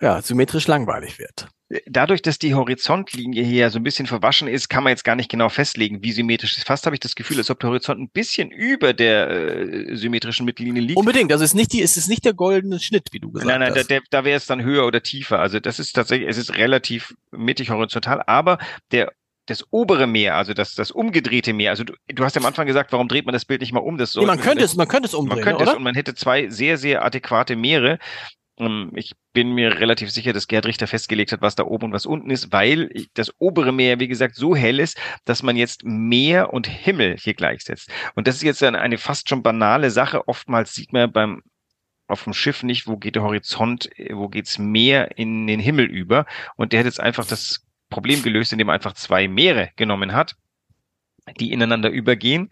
ja, 0.01 0.21
symmetrisch 0.21 0.67
langweilig 0.67 1.19
wird. 1.19 1.47
Dadurch, 1.87 2.21
dass 2.21 2.37
die 2.37 2.53
Horizontlinie 2.53 3.43
hier 3.43 3.69
so 3.71 3.79
ein 3.79 3.83
bisschen 3.83 4.05
verwaschen 4.05 4.47
ist, 4.47 4.69
kann 4.69 4.83
man 4.83 4.91
jetzt 4.91 5.03
gar 5.03 5.15
nicht 5.15 5.29
genau 5.29 5.49
festlegen, 5.49 6.03
wie 6.03 6.11
symmetrisch 6.11 6.51
es 6.51 6.59
ist. 6.59 6.67
Fast 6.67 6.85
habe 6.85 6.95
ich 6.95 6.99
das 6.99 7.15
Gefühl, 7.15 7.37
als 7.37 7.49
ob 7.49 7.59
der 7.59 7.69
Horizont 7.69 7.99
ein 7.99 8.09
bisschen 8.09 8.51
über 8.51 8.93
der 8.93 9.29
äh, 9.29 9.95
symmetrischen 9.95 10.45
Mittellinie 10.45 10.81
liegt. 10.81 10.99
Unbedingt, 10.99 11.31
also 11.31 11.43
es 11.43 11.51
ist 11.51 11.55
nicht 11.55 11.73
die, 11.73 11.81
es 11.81 11.97
ist 11.97 12.09
nicht 12.09 12.25
der 12.25 12.33
goldene 12.33 12.79
Schnitt, 12.79 13.07
wie 13.11 13.19
du 13.19 13.31
gesagt 13.31 13.47
nein, 13.47 13.61
nein, 13.61 13.73
hast. 13.75 13.89
da, 13.89 13.99
da 14.09 14.23
wäre 14.23 14.37
es 14.37 14.45
dann 14.45 14.63
höher 14.63 14.85
oder 14.85 15.01
tiefer. 15.01 15.39
Also 15.39 15.59
das 15.59 15.79
ist 15.79 15.93
tatsächlich, 15.93 16.29
es 16.29 16.37
ist 16.37 16.55
relativ 16.57 17.15
mittig 17.31 17.71
horizontal, 17.71 18.21
aber 18.27 18.59
der 18.91 19.11
das 19.45 19.65
obere 19.71 20.07
Meer, 20.07 20.35
also 20.35 20.53
das, 20.53 20.73
das 20.73 20.91
umgedrehte 20.91 21.53
Meer. 21.53 21.71
Also 21.71 21.83
du, 21.83 21.93
du 22.07 22.23
hast 22.23 22.35
ja 22.35 22.41
am 22.41 22.45
Anfang 22.45 22.65
gesagt, 22.65 22.91
warum 22.93 23.07
dreht 23.07 23.25
man 23.25 23.33
das 23.33 23.45
Bild 23.45 23.61
nicht 23.61 23.73
mal 23.73 23.81
um? 23.81 23.97
Das 23.97 24.15
nee, 24.15 24.25
man 24.25 24.39
könnte 24.39 24.63
es, 24.63 24.75
man 24.75 24.87
könnte 24.87 25.07
es 25.07 25.13
umdrehen, 25.13 25.39
man 25.39 25.43
könnte 25.43 25.63
oder? 25.63 25.71
es 25.71 25.77
und 25.77 25.83
man 25.83 25.95
hätte 25.95 26.15
zwei 26.15 26.49
sehr, 26.49 26.77
sehr 26.77 27.03
adäquate 27.03 27.55
Meere. 27.55 27.99
Ähm, 28.65 28.91
Ich 28.95 29.13
bin 29.33 29.53
mir 29.53 29.79
relativ 29.79 30.11
sicher, 30.11 30.33
dass 30.33 30.47
Gerd 30.47 30.65
Richter 30.65 30.87
festgelegt 30.87 31.31
hat, 31.31 31.41
was 31.41 31.55
da 31.55 31.63
oben 31.63 31.85
und 31.85 31.93
was 31.93 32.05
unten 32.05 32.29
ist, 32.29 32.51
weil 32.51 32.89
das 33.13 33.33
obere 33.39 33.71
Meer, 33.71 33.99
wie 33.99 34.07
gesagt, 34.07 34.35
so 34.35 34.55
hell 34.55 34.79
ist, 34.79 34.97
dass 35.25 35.43
man 35.43 35.55
jetzt 35.55 35.83
Meer 35.83 36.53
und 36.53 36.67
Himmel 36.67 37.17
hier 37.17 37.33
gleichsetzt. 37.33 37.89
Und 38.15 38.27
das 38.27 38.35
ist 38.35 38.43
jetzt 38.43 38.63
eine, 38.63 38.79
eine 38.79 38.97
fast 38.97 39.29
schon 39.29 39.43
banale 39.43 39.91
Sache. 39.91 40.27
Oftmals 40.27 40.73
sieht 40.73 40.93
man 40.93 41.11
beim 41.11 41.41
auf 42.07 42.25
dem 42.25 42.33
Schiff 42.33 42.63
nicht, 42.63 42.85
wo 42.85 42.97
geht 42.97 43.15
der 43.15 43.23
Horizont, 43.23 43.89
wo 44.11 44.27
geht's 44.27 44.59
Meer 44.59 45.17
in 45.17 45.47
den 45.47 45.59
Himmel 45.59 45.85
über. 45.85 46.25
Und 46.57 46.73
der 46.73 46.79
hat 46.79 46.85
jetzt 46.85 46.99
einfach 46.99 47.25
das 47.25 47.65
Problem 47.89 48.21
gelöst, 48.23 48.51
indem 48.51 48.69
er 48.69 48.73
einfach 48.73 48.93
zwei 48.93 49.27
Meere 49.27 49.71
genommen 49.77 50.13
hat, 50.13 50.35
die 51.39 51.51
ineinander 51.51 51.89
übergehen. 51.89 52.49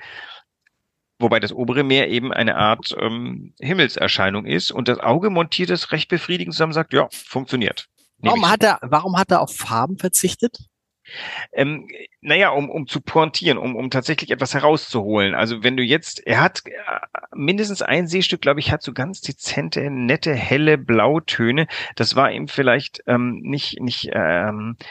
Wobei 1.21 1.39
das 1.39 1.53
obere 1.53 1.83
Meer 1.83 2.09
eben 2.09 2.33
eine 2.33 2.55
Art 2.55 2.95
ähm, 2.99 3.53
Himmelserscheinung 3.59 4.45
ist 4.45 4.71
und 4.71 4.87
das 4.87 4.99
Auge 4.99 5.29
montiert 5.29 5.69
es 5.69 5.91
recht 5.91 6.09
befriedigend 6.09 6.53
zusammen, 6.53 6.73
sagt, 6.73 6.93
ja, 6.93 7.07
funktioniert. 7.11 7.87
Warum 8.17 8.49
hat 8.49 8.63
er, 8.63 8.79
warum 8.81 9.17
hat 9.17 9.31
er 9.31 9.41
auf 9.41 9.55
Farben 9.55 9.97
verzichtet? 9.97 10.57
Ähm, 11.51 11.87
naja, 12.21 12.49
um, 12.49 12.69
um 12.69 12.87
zu 12.87 13.01
pointieren, 13.01 13.57
um, 13.57 13.75
um 13.75 13.89
tatsächlich 13.89 14.31
etwas 14.31 14.53
herauszuholen. 14.53 15.33
Also 15.35 15.63
wenn 15.63 15.75
du 15.75 15.83
jetzt, 15.83 16.25
er 16.25 16.41
hat 16.41 16.61
äh, 16.65 16.71
mindestens 17.33 17.81
ein 17.81 18.07
Seestück, 18.07 18.41
glaube 18.41 18.59
ich, 18.59 18.71
hat 18.71 18.81
so 18.81 18.93
ganz 18.93 19.21
dezente, 19.21 19.89
nette, 19.89 20.33
helle 20.33 20.77
Blautöne. 20.77 21.67
Das 21.95 22.15
war 22.15 22.31
ihm 22.31 22.47
vielleicht 22.47 23.01
ähm, 23.07 23.39
nicht, 23.41 23.81
nicht 23.81 24.09
ähm, 24.13 24.77
äh, 24.79 24.85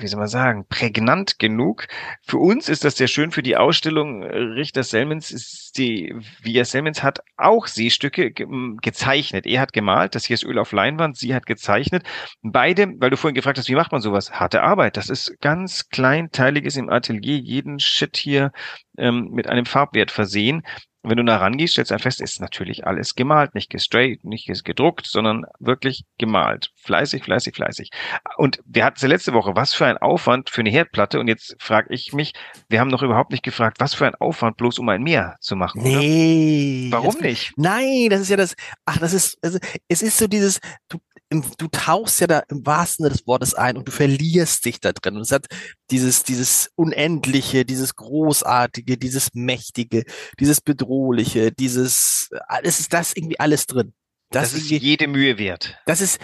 wie 0.00 0.06
soll 0.06 0.18
man 0.18 0.28
sagen, 0.28 0.66
prägnant 0.68 1.38
genug. 1.38 1.86
Für 2.26 2.38
uns 2.38 2.68
ist 2.68 2.84
das 2.84 2.96
sehr 2.96 3.08
schön. 3.08 3.30
Für 3.30 3.42
die 3.42 3.56
Ausstellung 3.56 4.22
äh, 4.22 4.36
Richter 4.36 4.82
Selmens 4.82 5.30
ist 5.30 5.78
die, 5.78 6.14
Via 6.42 6.64
Selmens 6.64 7.02
hat 7.02 7.20
auch 7.36 7.66
Seestücke 7.66 8.30
ge 8.30 8.46
gezeichnet. 8.80 9.46
Er 9.46 9.60
hat 9.60 9.72
gemalt, 9.72 10.14
das 10.14 10.24
hier 10.24 10.34
ist 10.34 10.44
Öl 10.44 10.58
auf 10.58 10.72
Leinwand, 10.72 11.16
sie 11.16 11.34
hat 11.34 11.46
gezeichnet. 11.46 12.04
Beide, 12.42 12.88
weil 12.98 13.10
du 13.10 13.16
vorhin 13.16 13.34
gefragt 13.34 13.58
hast, 13.58 13.68
wie 13.68 13.74
macht 13.74 13.92
man 13.92 14.00
sowas? 14.00 14.32
Harte 14.32 14.62
Arbeit. 14.62 14.96
Das 14.96 15.08
ist 15.08 15.40
ganz 15.40 15.88
kleinteiliges 15.88 16.76
im 16.76 16.90
Atelier, 16.90 17.38
jeden 17.38 17.78
Shit 17.78 18.16
hier 18.16 18.52
ähm, 18.98 19.30
mit 19.32 19.48
einem 19.48 19.66
Farbwert 19.66 20.10
versehen. 20.10 20.62
Wenn 21.04 21.16
du 21.16 21.24
nah 21.24 21.38
rangehst, 21.38 21.72
stellst 21.72 21.90
du 21.90 21.98
fest, 21.98 22.20
ist 22.20 22.40
natürlich 22.40 22.86
alles 22.86 23.16
gemalt, 23.16 23.54
nicht 23.54 23.70
gestraight, 23.70 24.24
nicht 24.24 24.48
gedruckt, 24.64 25.06
sondern 25.06 25.44
wirklich 25.58 26.04
gemalt. 26.18 26.70
Fleißig, 26.76 27.24
fleißig, 27.24 27.56
fleißig. 27.56 27.90
Und 28.36 28.60
wir 28.64 28.84
hatten 28.84 28.96
es 28.96 29.02
ja 29.02 29.08
letzte 29.08 29.32
Woche, 29.32 29.56
was 29.56 29.74
für 29.74 29.86
ein 29.86 29.98
Aufwand 29.98 30.48
für 30.50 30.60
eine 30.60 30.70
Herdplatte. 30.70 31.18
Und 31.18 31.26
jetzt 31.26 31.56
frage 31.58 31.92
ich 31.92 32.12
mich, 32.12 32.34
wir 32.68 32.78
haben 32.78 32.88
noch 32.88 33.02
überhaupt 33.02 33.32
nicht 33.32 33.42
gefragt, 33.42 33.78
was 33.80 33.94
für 33.94 34.06
ein 34.06 34.14
Aufwand 34.14 34.56
bloß 34.56 34.78
um 34.78 34.88
ein 34.88 35.02
Meer 35.02 35.36
zu 35.40 35.56
machen. 35.56 35.80
Oder? 35.80 35.90
Nee. 35.90 36.88
Warum 36.90 37.14
das, 37.14 37.20
nicht? 37.20 37.52
Nein, 37.56 38.08
das 38.08 38.20
ist 38.20 38.30
ja 38.30 38.36
das, 38.36 38.54
ach, 38.84 38.98
das 38.98 39.12
ist, 39.12 39.38
also, 39.42 39.58
es 39.88 40.02
ist 40.02 40.16
so 40.18 40.28
dieses, 40.28 40.60
du, 40.88 40.98
du 41.40 41.68
tauchst 41.68 42.20
ja 42.20 42.26
da 42.26 42.40
im 42.48 42.66
wahrsten 42.66 43.04
Sinne 43.04 43.16
des 43.16 43.26
Wortes 43.26 43.54
ein 43.54 43.76
und 43.76 43.88
du 43.88 43.92
verlierst 43.92 44.64
dich 44.64 44.80
da 44.80 44.92
drin. 44.92 45.16
Und 45.16 45.22
es 45.22 45.32
hat 45.32 45.46
dieses, 45.90 46.24
dieses 46.24 46.70
Unendliche, 46.74 47.64
dieses 47.64 47.94
Großartige, 47.94 48.98
dieses 48.98 49.30
Mächtige, 49.32 50.04
dieses 50.38 50.60
Bedrohliche, 50.60 51.52
dieses, 51.52 52.30
alles 52.48 52.80
ist 52.80 52.92
das 52.92 53.14
irgendwie 53.14 53.40
alles 53.40 53.66
drin. 53.66 53.94
Das, 54.30 54.52
das 54.52 54.62
ist 54.62 54.70
jede 54.70 55.08
Mühe 55.08 55.38
wert. 55.38 55.78
Das 55.86 56.00
ist, 56.00 56.18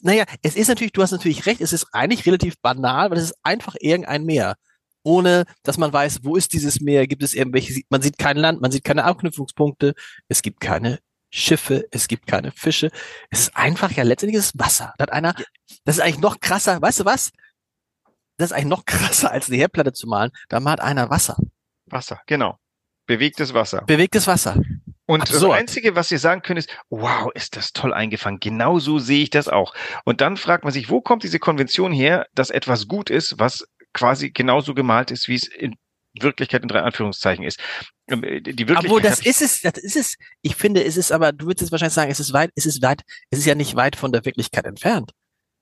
naja, 0.00 0.24
es 0.42 0.56
ist 0.56 0.68
natürlich, 0.68 0.92
du 0.92 1.02
hast 1.02 1.12
natürlich 1.12 1.46
recht, 1.46 1.60
es 1.60 1.72
ist 1.72 1.86
eigentlich 1.92 2.26
relativ 2.26 2.54
banal, 2.60 3.10
weil 3.10 3.18
es 3.18 3.24
ist 3.24 3.38
einfach 3.42 3.76
irgendein 3.80 4.24
Meer. 4.24 4.56
Ohne, 5.02 5.44
dass 5.62 5.78
man 5.78 5.92
weiß, 5.92 6.20
wo 6.24 6.36
ist 6.36 6.52
dieses 6.52 6.80
Meer, 6.80 7.06
gibt 7.06 7.22
es 7.22 7.32
irgendwelche, 7.32 7.80
man 7.88 8.02
sieht 8.02 8.18
kein 8.18 8.36
Land, 8.36 8.60
man 8.60 8.70
sieht 8.70 8.84
keine 8.84 9.04
Anknüpfungspunkte, 9.04 9.94
es 10.28 10.42
gibt 10.42 10.60
keine 10.60 10.98
Schiffe, 11.30 11.86
es 11.90 12.08
gibt 12.08 12.26
keine 12.26 12.52
Fische. 12.52 12.90
Es 13.30 13.40
ist 13.40 13.56
einfach 13.56 13.92
ja 13.92 14.02
letztendlich 14.02 14.40
das 14.40 14.58
Wasser. 14.58 14.94
Da 14.98 15.04
hat 15.04 15.12
einer, 15.12 15.34
das 15.84 15.96
ist 15.96 16.02
eigentlich 16.02 16.18
noch 16.18 16.40
krasser, 16.40 16.82
weißt 16.82 17.00
du 17.00 17.04
was? 17.04 17.30
Das 18.36 18.50
ist 18.50 18.52
eigentlich 18.52 18.66
noch 18.66 18.84
krasser, 18.86 19.30
als 19.30 19.48
eine 19.48 19.56
Herdplatte 19.56 19.92
zu 19.92 20.06
malen. 20.06 20.30
Da 20.48 20.60
malt 20.60 20.80
einer 20.80 21.10
Wasser. 21.10 21.36
Wasser, 21.86 22.20
genau. 22.26 22.58
Bewegtes 23.06 23.54
Wasser. 23.54 23.82
Bewegtes 23.82 24.26
Wasser. 24.26 24.56
Und 25.06 25.22
Absurd. 25.22 25.42
das 25.42 25.58
Einzige, 25.58 25.96
was 25.96 26.12
ihr 26.12 26.20
sagen 26.20 26.42
könnt, 26.42 26.60
ist, 26.60 26.70
wow, 26.88 27.32
ist 27.34 27.56
das 27.56 27.72
toll 27.72 27.92
eingefangen. 27.92 28.38
Genau 28.38 28.78
so 28.78 29.00
sehe 29.00 29.24
ich 29.24 29.30
das 29.30 29.48
auch. 29.48 29.74
Und 30.04 30.20
dann 30.20 30.36
fragt 30.36 30.62
man 30.62 30.72
sich, 30.72 30.88
wo 30.88 31.00
kommt 31.00 31.24
diese 31.24 31.40
Konvention 31.40 31.92
her, 31.92 32.26
dass 32.34 32.50
etwas 32.50 32.86
gut 32.86 33.10
ist, 33.10 33.38
was 33.38 33.66
quasi 33.92 34.30
genauso 34.30 34.72
gemalt 34.72 35.10
ist, 35.10 35.26
wie 35.26 35.34
es 35.34 35.48
in 35.48 35.74
Wirklichkeit 36.18 36.62
in 36.62 36.68
drei 36.68 36.80
Anführungszeichen 36.82 37.44
ist. 37.44 37.60
Ähm, 38.08 38.22
Die 38.22 38.44
Wirklichkeit 38.68 38.84
Obwohl, 38.84 39.00
das 39.02 39.24
ist 39.24 39.42
es, 39.42 39.60
das 39.60 39.78
ist 39.78 39.96
es. 39.96 40.16
Ich 40.42 40.56
finde, 40.56 40.84
es 40.84 40.96
ist 40.96 41.12
aber, 41.12 41.32
du 41.32 41.46
würdest 41.46 41.62
jetzt 41.62 41.72
wahrscheinlich 41.72 41.94
sagen, 41.94 42.10
es 42.10 42.20
ist 42.20 42.32
weit, 42.32 42.50
es 42.54 42.66
ist 42.66 42.82
weit, 42.82 43.02
es 43.30 43.38
ist 43.38 43.46
ja 43.46 43.54
nicht 43.54 43.76
weit 43.76 43.96
von 43.96 44.12
der 44.12 44.24
Wirklichkeit 44.24 44.64
entfernt. 44.66 45.12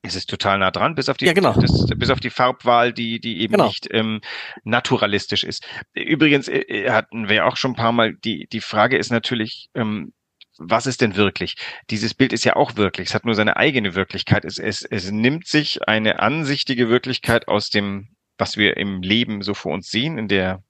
Es 0.03 0.15
ist 0.15 0.31
total 0.31 0.59
nah 0.61 0.71
dran, 0.71 0.95
bis 0.95 1.09
auf 1.09 1.17
die, 1.17 1.27
Ja, 1.27 1.33
genau. 1.33 1.53
das, 1.55 1.87
bis 1.97 2.11
auf 2.11 2.21
die 2.21 2.31
Farbwahl, 2.31 2.93
die, 2.93 3.21
die 3.21 3.41
eben 3.41 3.53
Genau. 3.55 3.67
nicht 3.67 3.89
ähm, 3.91 4.21
naturalistisch 4.65 5.43
ist. 5.43 5.67
Übrigens 5.93 6.47
äh, 6.49 6.61
äh, 6.61 6.91
hatten 6.91 7.29
wir 7.29 7.47
auch 7.47 7.57
schon 7.57 7.73
ein 7.73 7.77
paar 7.77 7.93
Mal, 7.93 8.15
die, 8.15 8.47
die 8.53 8.61
Frage 8.61 8.97
ist 8.97 9.11
natürlich, 9.11 9.69
ähm, 9.75 10.13
was 10.57 10.87
ist 10.87 11.01
denn 11.01 11.17
wirklich? 11.17 11.57
Dieses 11.91 12.15
Bild 12.15 12.33
ist 12.33 12.45
ja 12.45 12.57
auch 12.57 12.77
wirklich, 12.77 13.09
es 13.09 13.15
hat 13.15 13.25
nur 13.25 13.35
seine 13.35 13.57
eigene 13.57 13.95
Wirklichkeit. 13.95 14.45
Es, 14.45 14.59
es, 14.59 14.83
es 14.83 15.11
nimmt 15.11 15.47
sich 15.47 15.87
eine 15.89 16.21
ansichtige 16.21 16.89
Wirklichkeit 16.89 17.49
aus 17.49 17.69
dem, 17.71 18.09
was 18.39 18.57
wir 18.57 18.77
im 18.77 19.03
Leben 19.03 19.43
so 19.43 19.55
vor 19.55 19.75
uns 19.75 19.91
sehen, 19.91 20.19
in 20.19 20.29
der 20.29 20.63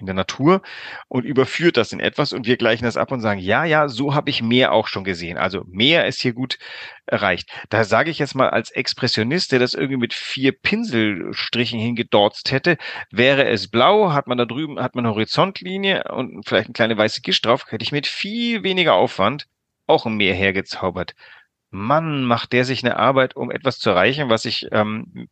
in 0.00 0.06
der 0.06 0.14
Natur 0.14 0.62
und 1.08 1.24
überführt 1.24 1.76
das 1.76 1.92
in 1.92 2.00
etwas 2.00 2.32
und 2.32 2.46
wir 2.46 2.56
gleichen 2.56 2.84
das 2.84 2.96
ab 2.96 3.12
und 3.12 3.20
sagen, 3.20 3.40
ja, 3.40 3.64
ja, 3.64 3.88
so 3.88 4.14
habe 4.14 4.30
ich 4.30 4.42
mehr 4.42 4.72
auch 4.72 4.88
schon 4.88 5.04
gesehen. 5.04 5.38
Also 5.38 5.64
mehr 5.68 6.06
ist 6.06 6.20
hier 6.20 6.32
gut 6.32 6.58
erreicht. 7.06 7.50
Da 7.68 7.84
sage 7.84 8.10
ich 8.10 8.18
jetzt 8.18 8.34
mal 8.34 8.50
als 8.50 8.70
Expressionist, 8.70 9.52
der 9.52 9.58
das 9.58 9.74
irgendwie 9.74 9.98
mit 9.98 10.14
vier 10.14 10.52
Pinselstrichen 10.52 11.78
hingedorzt 11.78 12.50
hätte, 12.50 12.78
wäre 13.10 13.46
es 13.48 13.68
blau, 13.68 14.12
hat 14.12 14.26
man 14.26 14.38
da 14.38 14.46
drüben, 14.46 14.80
hat 14.80 14.94
man 14.94 15.04
eine 15.04 15.14
Horizontlinie 15.14 16.04
und 16.04 16.46
vielleicht 16.46 16.68
eine 16.68 16.74
kleine 16.74 16.96
weiße 16.96 17.20
Gischt 17.20 17.44
drauf, 17.44 17.66
hätte 17.68 17.82
ich 17.82 17.92
mit 17.92 18.06
viel 18.06 18.62
weniger 18.62 18.94
Aufwand 18.94 19.46
auch 19.86 20.06
ein 20.06 20.16
Meer 20.16 20.34
hergezaubert. 20.34 21.14
Mann, 21.70 22.24
macht 22.24 22.52
der 22.52 22.64
sich 22.64 22.84
eine 22.84 22.96
Arbeit, 22.96 23.36
um 23.36 23.50
etwas 23.50 23.78
zu 23.78 23.90
erreichen, 23.90 24.28
was 24.28 24.44
ich 24.44 24.66
ähm, 24.72 25.28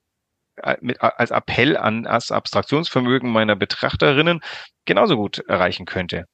mit, 0.81 1.01
als 1.01 1.31
Appell 1.31 1.77
an 1.77 2.05
das 2.05 2.31
Abstraktionsvermögen 2.31 3.31
meiner 3.31 3.57
Betrachterinnen 3.57 4.41
genauso 4.85 5.17
gut 5.17 5.39
erreichen 5.49 5.87
könnte. 5.87 6.27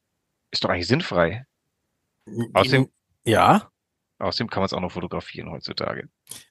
Ist 0.50 0.64
doch 0.64 0.70
eigentlich 0.70 0.86
sinnfrei. 0.88 1.44
Außerdem, 2.54 2.88
ja, 3.24 3.68
außerdem 4.18 4.48
kann 4.48 4.60
man 4.60 4.66
es 4.66 4.72
auch 4.72 4.80
noch 4.80 4.92
fotografieren 4.92 5.50
heutzutage. 5.50 6.08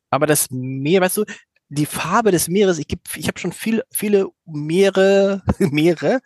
aber 0.10 0.28
das 0.28 0.50
Meer, 0.52 1.02
weißt 1.02 1.18
du, 1.18 1.26
die 1.70 1.86
Farbe 1.88 2.32
des 2.32 2.48
Meeres, 2.48 2.78
ich, 2.78 2.88
ich 3.16 3.28
habe 3.28 3.40
schon 3.40 3.52
viel, 3.52 3.84
viele 3.92 4.28
Meere, 4.46 5.42
Meere 5.60 6.20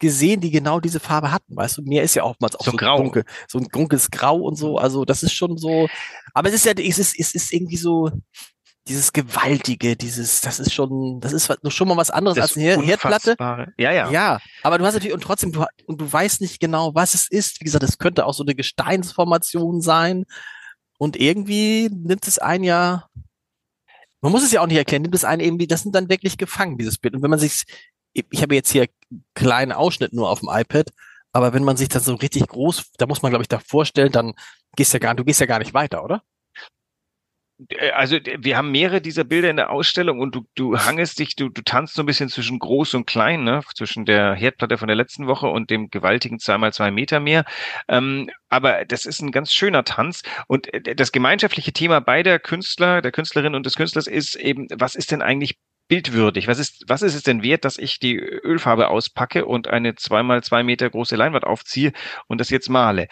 gesehen, 0.00 0.40
die 0.40 0.50
genau 0.50 0.80
diese 0.80 0.98
Farbe 0.98 1.30
hatten, 1.30 1.54
weißt 1.56 1.78
du, 1.78 1.82
Meer 1.82 2.02
ist 2.02 2.14
ja 2.14 2.24
oftmals 2.24 2.56
auch 2.56 2.64
So 2.64 2.72
so, 2.72 2.76
grau. 2.76 2.96
dunkel, 2.98 3.24
so 3.46 3.58
ein 3.58 3.68
dunkles 3.70 4.10
Grau 4.10 4.38
und 4.40 4.56
so, 4.56 4.78
also 4.78 5.04
das 5.04 5.22
ist 5.22 5.34
schon 5.34 5.58
so, 5.58 5.88
aber 6.34 6.48
es 6.48 6.54
ist 6.56 6.64
ja, 6.64 6.72
es 6.72 6.98
ist, 6.98 7.18
es 7.20 7.34
ist 7.34 7.52
irgendwie 7.52 7.76
so, 7.76 8.10
dieses 8.90 9.12
Gewaltige, 9.12 9.96
dieses, 9.96 10.40
das 10.40 10.58
ist 10.58 10.74
schon, 10.74 11.20
das 11.20 11.32
ist 11.32 11.50
schon 11.72 11.88
mal 11.88 11.96
was 11.96 12.10
anderes 12.10 12.36
als 12.38 12.56
eine 12.56 12.64
Her- 12.66 12.82
Herdplatte. 12.82 13.36
Ja, 13.78 13.92
ja. 13.92 14.10
Ja, 14.10 14.40
aber 14.62 14.78
du 14.78 14.84
hast 14.84 14.94
natürlich, 14.94 15.14
und 15.14 15.22
trotzdem, 15.22 15.52
du, 15.52 15.64
und 15.86 16.00
du 16.00 16.12
weißt 16.12 16.40
nicht 16.40 16.60
genau, 16.60 16.94
was 16.94 17.14
es 17.14 17.30
ist. 17.30 17.60
Wie 17.60 17.64
gesagt, 17.64 17.84
es 17.84 17.98
könnte 17.98 18.26
auch 18.26 18.34
so 18.34 18.42
eine 18.42 18.54
Gesteinsformation 18.54 19.80
sein. 19.80 20.24
Und 20.98 21.16
irgendwie 21.16 21.88
nimmt 21.90 22.26
es 22.28 22.38
ein 22.38 22.62
ja, 22.62 23.06
man 24.20 24.32
muss 24.32 24.42
es 24.42 24.52
ja 24.52 24.60
auch 24.60 24.66
nicht 24.66 24.76
erklären, 24.76 25.02
nimmt 25.02 25.14
es 25.14 25.24
einen 25.24 25.40
irgendwie, 25.40 25.66
das 25.66 25.82
sind 25.82 25.94
dann 25.94 26.10
wirklich 26.10 26.36
gefangen, 26.36 26.76
dieses 26.76 26.98
Bild. 26.98 27.14
Und 27.14 27.22
wenn 27.22 27.30
man 27.30 27.38
sich, 27.38 27.62
ich 28.12 28.42
habe 28.42 28.54
jetzt 28.54 28.70
hier 28.70 28.82
einen 29.10 29.24
kleinen 29.34 29.72
Ausschnitt 29.72 30.12
nur 30.12 30.28
auf 30.28 30.40
dem 30.40 30.50
iPad, 30.50 30.90
aber 31.32 31.54
wenn 31.54 31.64
man 31.64 31.76
sich 31.76 31.88
das 31.88 32.04
so 32.04 32.14
richtig 32.16 32.48
groß, 32.48 32.90
da 32.98 33.06
muss 33.06 33.22
man, 33.22 33.30
glaube 33.30 33.44
ich, 33.44 33.48
da 33.48 33.60
vorstellen, 33.60 34.12
dann 34.12 34.34
gehst 34.76 34.92
ja 34.92 34.98
gar, 34.98 35.14
du 35.14 35.24
gehst 35.24 35.40
ja 35.40 35.46
gar 35.46 35.60
nicht 35.60 35.72
weiter, 35.74 36.04
oder? 36.04 36.22
Äh, 37.68 37.90
also 37.90 38.16
wir 38.38 38.56
haben 38.56 38.70
mehrere 38.70 39.00
dieser 39.00 39.24
Bilder 39.24 39.50
in 39.50 39.56
der 39.56 39.70
Ausstellung 39.70 40.20
und 40.20 40.34
du, 40.34 40.46
du 40.54 40.78
hangest 40.78 41.18
dich, 41.18 41.36
du, 41.36 41.48
du 41.48 41.62
tanzt 41.62 41.94
so 41.94 42.02
ein 42.02 42.06
bisschen 42.06 42.28
zwischen 42.28 42.58
groß 42.58 42.94
und 42.94 43.06
klein, 43.06 43.44
ne? 43.44 43.60
zwischen 43.74 44.04
der 44.04 44.34
Herdplatte 44.34 44.78
von 44.78 44.88
der 44.88 44.96
letzten 44.96 45.26
Woche 45.26 45.48
und 45.48 45.70
dem 45.70 45.90
gewaltigen 45.90 46.38
zweimal 46.38 46.72
zwei 46.72 46.90
Meter 46.90 47.20
mehr. 47.20 47.44
Ähm, 47.88 48.30
aber 48.48 48.84
das 48.84 49.06
ist 49.06 49.20
ein 49.20 49.32
ganz 49.32 49.52
schöner 49.52 49.84
Tanz 49.84 50.22
und 50.46 50.72
äh, 50.72 50.94
das 50.94 51.12
gemeinschaftliche 51.12 51.72
Thema 51.72 52.00
beider 52.00 52.38
Künstler, 52.38 53.02
der 53.02 53.12
Künstlerin 53.12 53.54
und 53.54 53.66
des 53.66 53.76
Künstlers 53.76 54.06
ist 54.06 54.34
eben, 54.36 54.66
was 54.74 54.94
ist 54.94 55.10
denn 55.10 55.22
eigentlich 55.22 55.56
bildwürdig? 55.88 56.46
Was 56.46 56.58
ist, 56.58 56.84
was 56.86 57.02
ist 57.02 57.14
es 57.14 57.24
denn 57.24 57.42
wert, 57.42 57.64
dass 57.64 57.76
ich 57.76 57.98
die 57.98 58.16
Ölfarbe 58.16 58.88
auspacke 58.88 59.44
und 59.44 59.66
eine 59.68 59.96
zweimal 59.96 60.42
zwei 60.42 60.62
Meter 60.62 60.88
große 60.88 61.16
Leinwand 61.16 61.44
aufziehe 61.44 61.92
und 62.28 62.40
das 62.40 62.48
jetzt 62.50 62.70
male? 62.70 63.08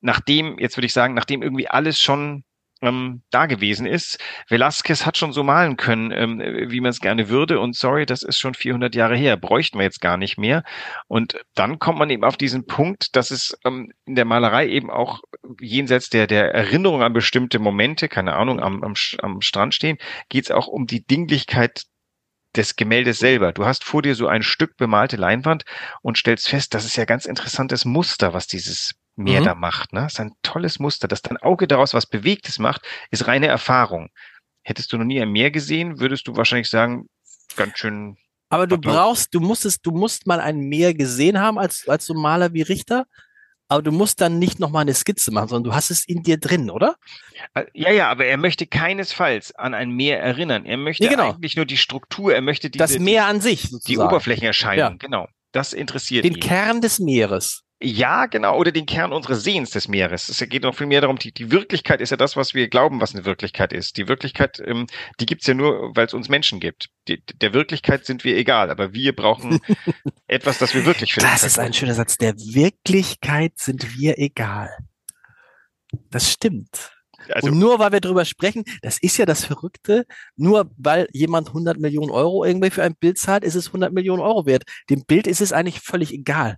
Nachdem, 0.00 0.58
jetzt 0.58 0.76
würde 0.76 0.86
ich 0.86 0.94
sagen, 0.94 1.14
nachdem 1.14 1.42
irgendwie 1.42 1.68
alles 1.68 2.00
schon 2.00 2.42
ähm, 2.82 3.22
da 3.30 3.46
gewesen 3.46 3.86
ist. 3.86 4.18
Velasquez 4.48 5.06
hat 5.06 5.16
schon 5.16 5.32
so 5.32 5.42
malen 5.42 5.76
können, 5.76 6.10
ähm, 6.10 6.40
wie 6.70 6.80
man 6.80 6.90
es 6.90 7.00
gerne 7.00 7.28
würde. 7.28 7.60
Und 7.60 7.76
sorry, 7.76 8.04
das 8.04 8.22
ist 8.22 8.38
schon 8.38 8.54
400 8.54 8.94
Jahre 8.94 9.16
her. 9.16 9.36
Bräuchten 9.36 9.78
wir 9.78 9.84
jetzt 9.84 10.00
gar 10.00 10.16
nicht 10.16 10.36
mehr. 10.36 10.64
Und 11.06 11.40
dann 11.54 11.78
kommt 11.78 11.98
man 11.98 12.10
eben 12.10 12.24
auf 12.24 12.36
diesen 12.36 12.66
Punkt, 12.66 13.16
dass 13.16 13.30
es 13.30 13.56
ähm, 13.64 13.92
in 14.04 14.16
der 14.16 14.24
Malerei 14.24 14.68
eben 14.68 14.90
auch 14.90 15.22
jenseits 15.60 16.10
der, 16.10 16.26
der 16.26 16.52
Erinnerung 16.52 17.02
an 17.02 17.12
bestimmte 17.12 17.58
Momente, 17.58 18.08
keine 18.08 18.34
Ahnung, 18.34 18.60
am, 18.60 18.82
am, 18.82 18.94
am 19.22 19.40
Strand 19.40 19.74
stehen, 19.74 19.98
geht 20.28 20.44
es 20.44 20.50
auch 20.50 20.66
um 20.66 20.86
die 20.86 21.04
Dinglichkeit 21.06 21.84
des 22.56 22.76
Gemäldes 22.76 23.18
selber. 23.18 23.52
Du 23.52 23.64
hast 23.64 23.84
vor 23.84 24.02
dir 24.02 24.14
so 24.14 24.26
ein 24.26 24.42
Stück 24.42 24.76
bemalte 24.76 25.16
Leinwand 25.16 25.64
und 26.02 26.18
stellst 26.18 26.48
fest, 26.48 26.74
das 26.74 26.84
ist 26.84 26.96
ja 26.96 27.04
ganz 27.04 27.24
interessantes 27.24 27.84
Muster, 27.84 28.34
was 28.34 28.46
dieses 28.46 28.94
Meer 29.16 29.40
mhm. 29.40 29.44
da 29.44 29.54
macht. 29.54 29.92
Ne? 29.92 30.00
Das 30.00 30.14
ist 30.14 30.20
ein 30.20 30.32
tolles 30.42 30.78
Muster. 30.78 31.08
Dass 31.08 31.22
dein 31.22 31.36
Auge 31.36 31.66
daraus 31.66 31.94
was 31.94 32.06
Bewegtes 32.06 32.58
macht, 32.58 32.82
ist 33.10 33.26
reine 33.26 33.46
Erfahrung. 33.46 34.08
Hättest 34.62 34.92
du 34.92 34.98
noch 34.98 35.04
nie 35.04 35.20
ein 35.20 35.30
Meer 35.30 35.50
gesehen, 35.50 36.00
würdest 36.00 36.28
du 36.28 36.36
wahrscheinlich 36.36 36.70
sagen, 36.70 37.08
ganz 37.56 37.78
schön. 37.78 38.16
Aber 38.48 38.66
du 38.66 38.78
brauchst, 38.78 39.34
du 39.34 39.40
musstest, 39.40 39.84
du 39.84 39.90
musst 39.90 40.26
mal 40.26 40.40
ein 40.40 40.60
Meer 40.60 40.94
gesehen 40.94 41.40
haben 41.40 41.58
als, 41.58 41.88
als 41.88 42.06
so 42.06 42.14
Maler 42.14 42.52
wie 42.52 42.62
Richter. 42.62 43.06
Aber 43.68 43.80
du 43.80 43.90
musst 43.90 44.20
dann 44.20 44.38
nicht 44.38 44.60
nochmal 44.60 44.82
eine 44.82 44.92
Skizze 44.92 45.30
machen, 45.30 45.48
sondern 45.48 45.70
du 45.70 45.74
hast 45.74 45.90
es 45.90 46.06
in 46.06 46.22
dir 46.22 46.36
drin, 46.36 46.68
oder? 46.68 46.96
Äh, 47.54 47.64
ja, 47.72 47.90
ja, 47.90 48.10
aber 48.10 48.26
er 48.26 48.36
möchte 48.36 48.66
keinesfalls 48.66 49.54
an 49.54 49.72
ein 49.72 49.90
Meer 49.90 50.20
erinnern. 50.20 50.66
Er 50.66 50.76
möchte 50.76 51.04
nee, 51.04 51.08
genau. 51.08 51.30
eigentlich 51.30 51.56
nur 51.56 51.64
die 51.64 51.78
Struktur, 51.78 52.34
er 52.34 52.42
möchte 52.42 52.68
diese, 52.68 52.84
das 52.84 52.98
Meer 52.98 53.24
an 53.24 53.40
sich, 53.40 53.62
sozusagen. 53.62 53.86
die 53.86 53.98
Oberflächenerscheinung, 53.98 54.92
ja. 54.92 54.96
genau. 54.98 55.26
Das 55.52 55.72
interessiert 55.72 56.24
Den 56.24 56.34
ihn. 56.34 56.40
Den 56.40 56.46
Kern 56.46 56.80
des 56.82 56.98
Meeres. 56.98 57.62
Ja, 57.84 58.26
genau, 58.26 58.56
oder 58.56 58.70
den 58.70 58.86
Kern 58.86 59.12
unseres 59.12 59.42
Sehens 59.42 59.70
des 59.70 59.88
Meeres. 59.88 60.28
Es 60.28 60.38
geht 60.48 60.62
noch 60.62 60.76
viel 60.76 60.86
mehr 60.86 61.00
darum, 61.00 61.18
die, 61.18 61.32
die 61.32 61.50
Wirklichkeit 61.50 62.00
ist 62.00 62.10
ja 62.10 62.16
das, 62.16 62.36
was 62.36 62.54
wir 62.54 62.68
glauben, 62.68 63.00
was 63.00 63.12
eine 63.12 63.24
Wirklichkeit 63.24 63.72
ist. 63.72 63.96
Die 63.96 64.06
Wirklichkeit, 64.06 64.62
ähm, 64.64 64.86
die 65.18 65.26
gibt's 65.26 65.48
ja 65.48 65.54
nur, 65.54 65.90
weil 65.96 66.06
es 66.06 66.14
uns 66.14 66.28
Menschen 66.28 66.60
gibt. 66.60 66.90
Die, 67.08 67.20
der 67.40 67.54
Wirklichkeit 67.54 68.06
sind 68.06 68.22
wir 68.22 68.36
egal, 68.36 68.70
aber 68.70 68.92
wir 68.92 69.16
brauchen 69.16 69.58
etwas, 70.28 70.58
das 70.58 70.74
wir 70.74 70.86
wirklich 70.86 71.12
finden. 71.12 71.28
Das 71.28 71.42
ist 71.42 71.58
ein 71.58 71.72
schöner 71.72 71.94
Satz. 71.94 72.18
Der 72.18 72.34
Wirklichkeit 72.36 73.54
sind 73.56 73.98
wir 73.98 74.16
egal. 74.16 74.70
Das 76.10 76.30
stimmt. 76.30 76.92
Also, 77.30 77.48
und 77.48 77.58
nur 77.58 77.80
weil 77.80 77.90
wir 77.90 78.00
drüber 78.00 78.24
sprechen, 78.24 78.64
das 78.82 78.98
ist 78.98 79.16
ja 79.16 79.26
das 79.26 79.44
Verrückte, 79.44 80.06
nur 80.36 80.70
weil 80.76 81.08
jemand 81.12 81.48
100 81.48 81.78
Millionen 81.78 82.10
Euro 82.10 82.44
irgendwie 82.44 82.70
für 82.70 82.84
ein 82.84 82.94
Bild 82.94 83.18
zahlt, 83.18 83.42
ist 83.42 83.56
es 83.56 83.68
100 83.68 83.92
Millionen 83.92 84.22
Euro 84.22 84.46
wert. 84.46 84.64
Dem 84.88 85.04
Bild 85.04 85.26
ist 85.26 85.40
es 85.40 85.52
eigentlich 85.52 85.80
völlig 85.80 86.12
egal 86.12 86.56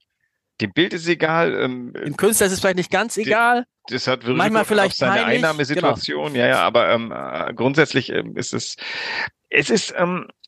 dem 0.61 0.73
Bild 0.73 0.93
ist 0.93 1.09
egal. 1.09 1.55
Ähm, 1.55 1.93
Dem 1.93 2.17
Künstler 2.17 2.47
ist 2.47 2.53
es 2.53 2.61
vielleicht 2.61 2.77
nicht 2.77 2.91
ganz 2.91 3.17
egal. 3.17 3.67
Das 3.89 4.07
hat 4.07 4.23
wirklich 4.23 4.39
Manchmal 4.39 4.65
vielleicht 4.65 4.97
seine 4.97 5.23
peinlich. 5.23 5.39
Einnahmesituation. 5.39 6.33
Genau. 6.33 6.45
Ja, 6.45 6.49
ja, 6.49 6.61
aber 6.63 6.91
ähm, 6.91 7.13
äh, 7.13 7.53
grundsätzlich 7.55 8.11
ähm, 8.11 8.37
ist 8.37 8.55
es, 8.55 8.77
es 9.51 9.71
ist, 9.71 9.95
ähm, 9.97 10.29
äh, 10.29 10.44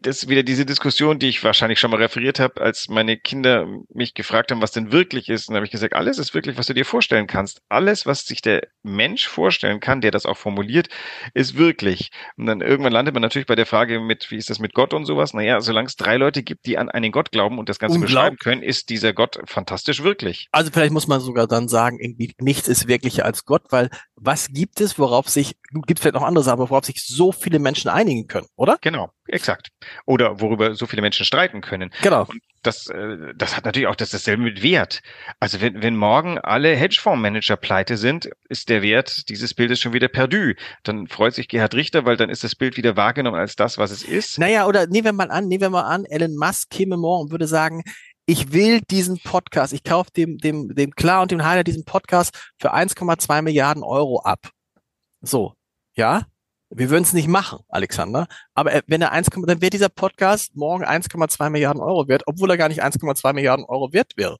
das 0.00 0.22
ist 0.22 0.28
wieder 0.28 0.42
diese 0.42 0.66
Diskussion, 0.66 1.18
die 1.18 1.28
ich 1.28 1.42
wahrscheinlich 1.44 1.78
schon 1.78 1.90
mal 1.90 1.98
referiert 1.98 2.40
habe, 2.40 2.60
als 2.60 2.88
meine 2.88 3.16
Kinder 3.16 3.66
mich 3.92 4.14
gefragt 4.14 4.50
haben, 4.50 4.62
was 4.62 4.72
denn 4.72 4.92
wirklich 4.92 5.28
ist. 5.28 5.48
Und 5.48 5.54
habe 5.54 5.66
ich 5.66 5.72
gesagt, 5.72 5.94
alles 5.94 6.18
ist 6.18 6.34
wirklich, 6.34 6.56
was 6.58 6.66
du 6.66 6.74
dir 6.74 6.84
vorstellen 6.84 7.26
kannst. 7.26 7.62
Alles, 7.68 8.06
was 8.06 8.24
sich 8.24 8.42
der 8.42 8.66
Mensch 8.82 9.26
vorstellen 9.28 9.80
kann, 9.80 10.00
der 10.00 10.10
das 10.10 10.26
auch 10.26 10.36
formuliert, 10.36 10.88
ist 11.34 11.56
wirklich. 11.56 12.10
Und 12.36 12.46
dann 12.46 12.60
irgendwann 12.60 12.92
landet 12.92 13.14
man 13.14 13.22
natürlich 13.22 13.46
bei 13.46 13.54
der 13.54 13.66
Frage 13.66 14.00
mit, 14.00 14.30
wie 14.30 14.36
ist 14.36 14.50
das 14.50 14.58
mit 14.58 14.74
Gott 14.74 14.94
und 14.94 15.06
sowas? 15.06 15.34
Naja, 15.34 15.60
solange 15.60 15.86
es 15.86 15.96
drei 15.96 16.16
Leute 16.16 16.42
gibt, 16.42 16.66
die 16.66 16.78
an 16.78 16.88
einen 16.88 17.12
Gott 17.12 17.30
glauben 17.30 17.58
und 17.58 17.68
das 17.68 17.78
Ganze 17.78 17.98
beschreiben 17.98 18.36
können, 18.36 18.62
ist 18.62 18.88
dieser 18.88 19.12
Gott 19.12 19.38
fantastisch 19.46 20.02
wirklich. 20.02 20.48
Also 20.52 20.70
vielleicht 20.70 20.92
muss 20.92 21.06
man 21.06 21.20
sogar 21.20 21.46
dann 21.46 21.68
sagen, 21.68 21.98
irgendwie 22.00 22.34
nichts 22.40 22.68
ist 22.68 22.88
wirklicher 22.88 23.24
als 23.24 23.44
Gott, 23.44 23.62
weil 23.70 23.90
was 24.16 24.48
gibt 24.48 24.80
es, 24.80 24.98
worauf 24.98 25.28
sich, 25.28 25.56
gibt 25.72 25.98
es 25.98 26.02
vielleicht 26.02 26.14
noch 26.14 26.22
andere 26.22 26.44
Sachen, 26.44 26.60
worauf 26.60 26.84
sich 26.84 27.04
so 27.04 27.32
viele 27.32 27.58
Menschen 27.58 27.90
einigen 27.90 28.26
können, 28.26 28.46
oder? 28.56 28.78
Genau, 28.80 29.10
exakt. 29.26 29.51
Oder 30.06 30.40
worüber 30.40 30.74
so 30.74 30.86
viele 30.86 31.02
Menschen 31.02 31.24
streiten 31.24 31.60
können. 31.60 31.90
Genau. 32.02 32.26
Und 32.26 32.42
das, 32.62 32.86
äh, 32.88 33.34
das 33.34 33.56
hat 33.56 33.64
natürlich 33.64 33.88
auch 33.88 33.96
das 33.96 34.10
dasselbe 34.10 34.42
mit 34.42 34.62
Wert. 34.62 35.02
Also 35.40 35.60
wenn, 35.60 35.82
wenn 35.82 35.96
morgen 35.96 36.38
alle 36.38 36.74
Hedgefondsmanager 36.74 37.56
pleite 37.56 37.96
sind, 37.96 38.30
ist 38.48 38.68
der 38.68 38.82
Wert 38.82 39.28
dieses 39.28 39.54
Bildes 39.54 39.80
schon 39.80 39.92
wieder 39.92 40.08
perdu. 40.08 40.54
Dann 40.84 41.08
freut 41.08 41.34
sich 41.34 41.48
Gerhard 41.48 41.74
Richter, 41.74 42.04
weil 42.04 42.16
dann 42.16 42.30
ist 42.30 42.44
das 42.44 42.54
Bild 42.54 42.76
wieder 42.76 42.96
wahrgenommen 42.96 43.38
als 43.38 43.56
das, 43.56 43.78
was 43.78 43.90
es 43.90 44.02
ist. 44.02 44.38
Naja, 44.38 44.66
oder 44.66 44.86
nehmen 44.86 45.04
wir 45.04 45.12
mal 45.12 45.30
an, 45.30 45.48
nehmen 45.48 45.62
wir 45.62 45.70
mal 45.70 45.82
an, 45.82 46.04
Elon 46.04 46.36
Musk 46.36 46.70
käme 46.70 46.96
morgen 46.96 47.24
und 47.24 47.30
würde 47.30 47.46
sagen, 47.46 47.82
ich 48.26 48.52
will 48.52 48.80
diesen 48.80 49.18
Podcast, 49.18 49.72
ich 49.72 49.82
kaufe 49.82 50.10
dem, 50.16 50.38
dem, 50.38 50.74
dem 50.74 50.92
Klar 50.92 51.22
und 51.22 51.30
dem 51.32 51.44
Heiler 51.44 51.64
diesen 51.64 51.84
Podcast 51.84 52.52
für 52.58 52.72
1,2 52.72 53.42
Milliarden 53.42 53.82
Euro 53.82 54.20
ab. 54.22 54.50
So, 55.20 55.54
ja, 55.94 56.26
wir 56.74 56.90
würden 56.90 57.02
es 57.02 57.12
nicht 57.12 57.28
machen, 57.28 57.60
Alexander. 57.68 58.26
Aber 58.54 58.82
wenn 58.86 59.02
er 59.02 59.12
1, 59.12 59.28
dann 59.30 59.60
wäre 59.60 59.70
dieser 59.70 59.88
Podcast 59.88 60.56
morgen 60.56 60.84
1,2 60.84 61.50
Milliarden 61.50 61.82
Euro 61.82 62.08
wert, 62.08 62.22
obwohl 62.26 62.50
er 62.50 62.56
gar 62.56 62.68
nicht 62.68 62.82
1,2 62.82 63.32
Milliarden 63.32 63.64
Euro 63.66 63.92
wert 63.92 64.12
wäre. 64.16 64.38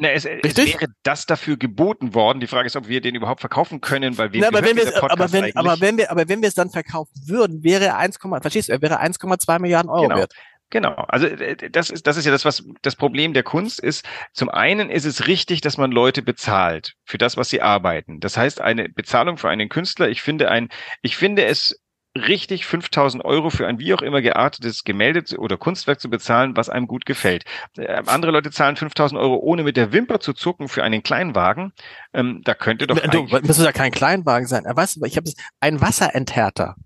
Na, 0.00 0.10
es, 0.10 0.24
es, 0.24 0.56
wäre 0.56 0.86
das 1.02 1.26
dafür 1.26 1.56
geboten 1.56 2.14
worden. 2.14 2.38
Die 2.38 2.46
Frage 2.46 2.66
ist, 2.66 2.76
ob 2.76 2.86
wir 2.86 3.00
den 3.00 3.16
überhaupt 3.16 3.40
verkaufen 3.40 3.80
können, 3.80 4.16
weil 4.16 4.32
wir 4.32 4.46
aber 4.46 4.62
wenn 4.62 4.76
wir 4.76 5.02
aber 5.02 5.32
wenn, 5.32 5.56
aber 5.56 5.80
wenn 5.80 5.98
wir 5.98 6.10
aber 6.12 6.28
wenn 6.28 6.40
wir 6.40 6.48
es 6.48 6.54
dann 6.54 6.70
verkaufen 6.70 7.14
würden, 7.26 7.64
wäre 7.64 7.86
er 7.86 7.98
1, 7.98 8.18
verstehst 8.18 8.68
du, 8.68 8.72
er 8.72 8.80
wäre 8.80 9.00
1,2 9.00 9.58
Milliarden 9.58 9.90
Euro 9.90 10.02
genau. 10.02 10.16
wert. 10.16 10.32
Genau, 10.70 10.94
also 11.08 11.26
äh, 11.26 11.70
das 11.70 11.90
ist, 11.90 12.06
das 12.06 12.16
ist 12.16 12.26
ja 12.26 12.30
das, 12.30 12.44
was 12.44 12.62
das 12.82 12.96
Problem 12.96 13.32
der 13.32 13.42
Kunst 13.42 13.80
ist. 13.80 14.04
Zum 14.32 14.48
einen 14.48 14.90
ist 14.90 15.06
es 15.06 15.26
richtig, 15.26 15.60
dass 15.62 15.78
man 15.78 15.90
Leute 15.90 16.22
bezahlt 16.22 16.94
für 17.04 17.18
das, 17.18 17.36
was 17.36 17.48
sie 17.48 17.62
arbeiten. 17.62 18.20
Das 18.20 18.36
heißt, 18.36 18.60
eine 18.60 18.88
Bezahlung 18.88 19.38
für 19.38 19.48
einen 19.48 19.68
Künstler, 19.68 20.08
ich 20.08 20.20
finde 20.20 20.50
ein, 20.50 20.68
ich 21.00 21.16
finde 21.16 21.44
es 21.44 21.80
richtig 22.16 22.66
5000 22.66 23.24
Euro 23.24 23.50
für 23.50 23.66
ein 23.66 23.78
wie 23.78 23.94
auch 23.94 24.02
immer 24.02 24.20
geartetes 24.20 24.84
Gemälde 24.84 25.22
oder 25.38 25.56
Kunstwerk 25.56 26.00
zu 26.00 26.10
bezahlen, 26.10 26.56
was 26.56 26.68
einem 26.68 26.86
gut 26.86 27.06
gefällt. 27.06 27.44
Äh, 27.76 28.02
andere 28.06 28.32
Leute 28.32 28.50
zahlen 28.50 28.76
5000 28.76 29.20
Euro, 29.20 29.36
ohne 29.36 29.62
mit 29.62 29.76
der 29.76 29.92
Wimper 29.92 30.20
zu 30.20 30.32
zucken 30.32 30.68
für 30.68 30.82
einen 30.82 31.02
Kleinwagen. 31.02 31.72
Ähm, 32.12 32.42
da 32.44 32.54
könnte 32.54 32.86
doch. 32.86 32.98
Du, 32.98 33.26
müsste 33.42 33.64
ja 33.64 33.72
kein 33.72 33.92
Kleinwagen 33.92 34.48
sein. 34.48 34.64
Weißt 34.66 34.96
du, 34.96 35.04
ich 35.04 35.16
habe 35.16 35.30
ein 35.60 35.80
Wasserenthärter. 35.80 36.76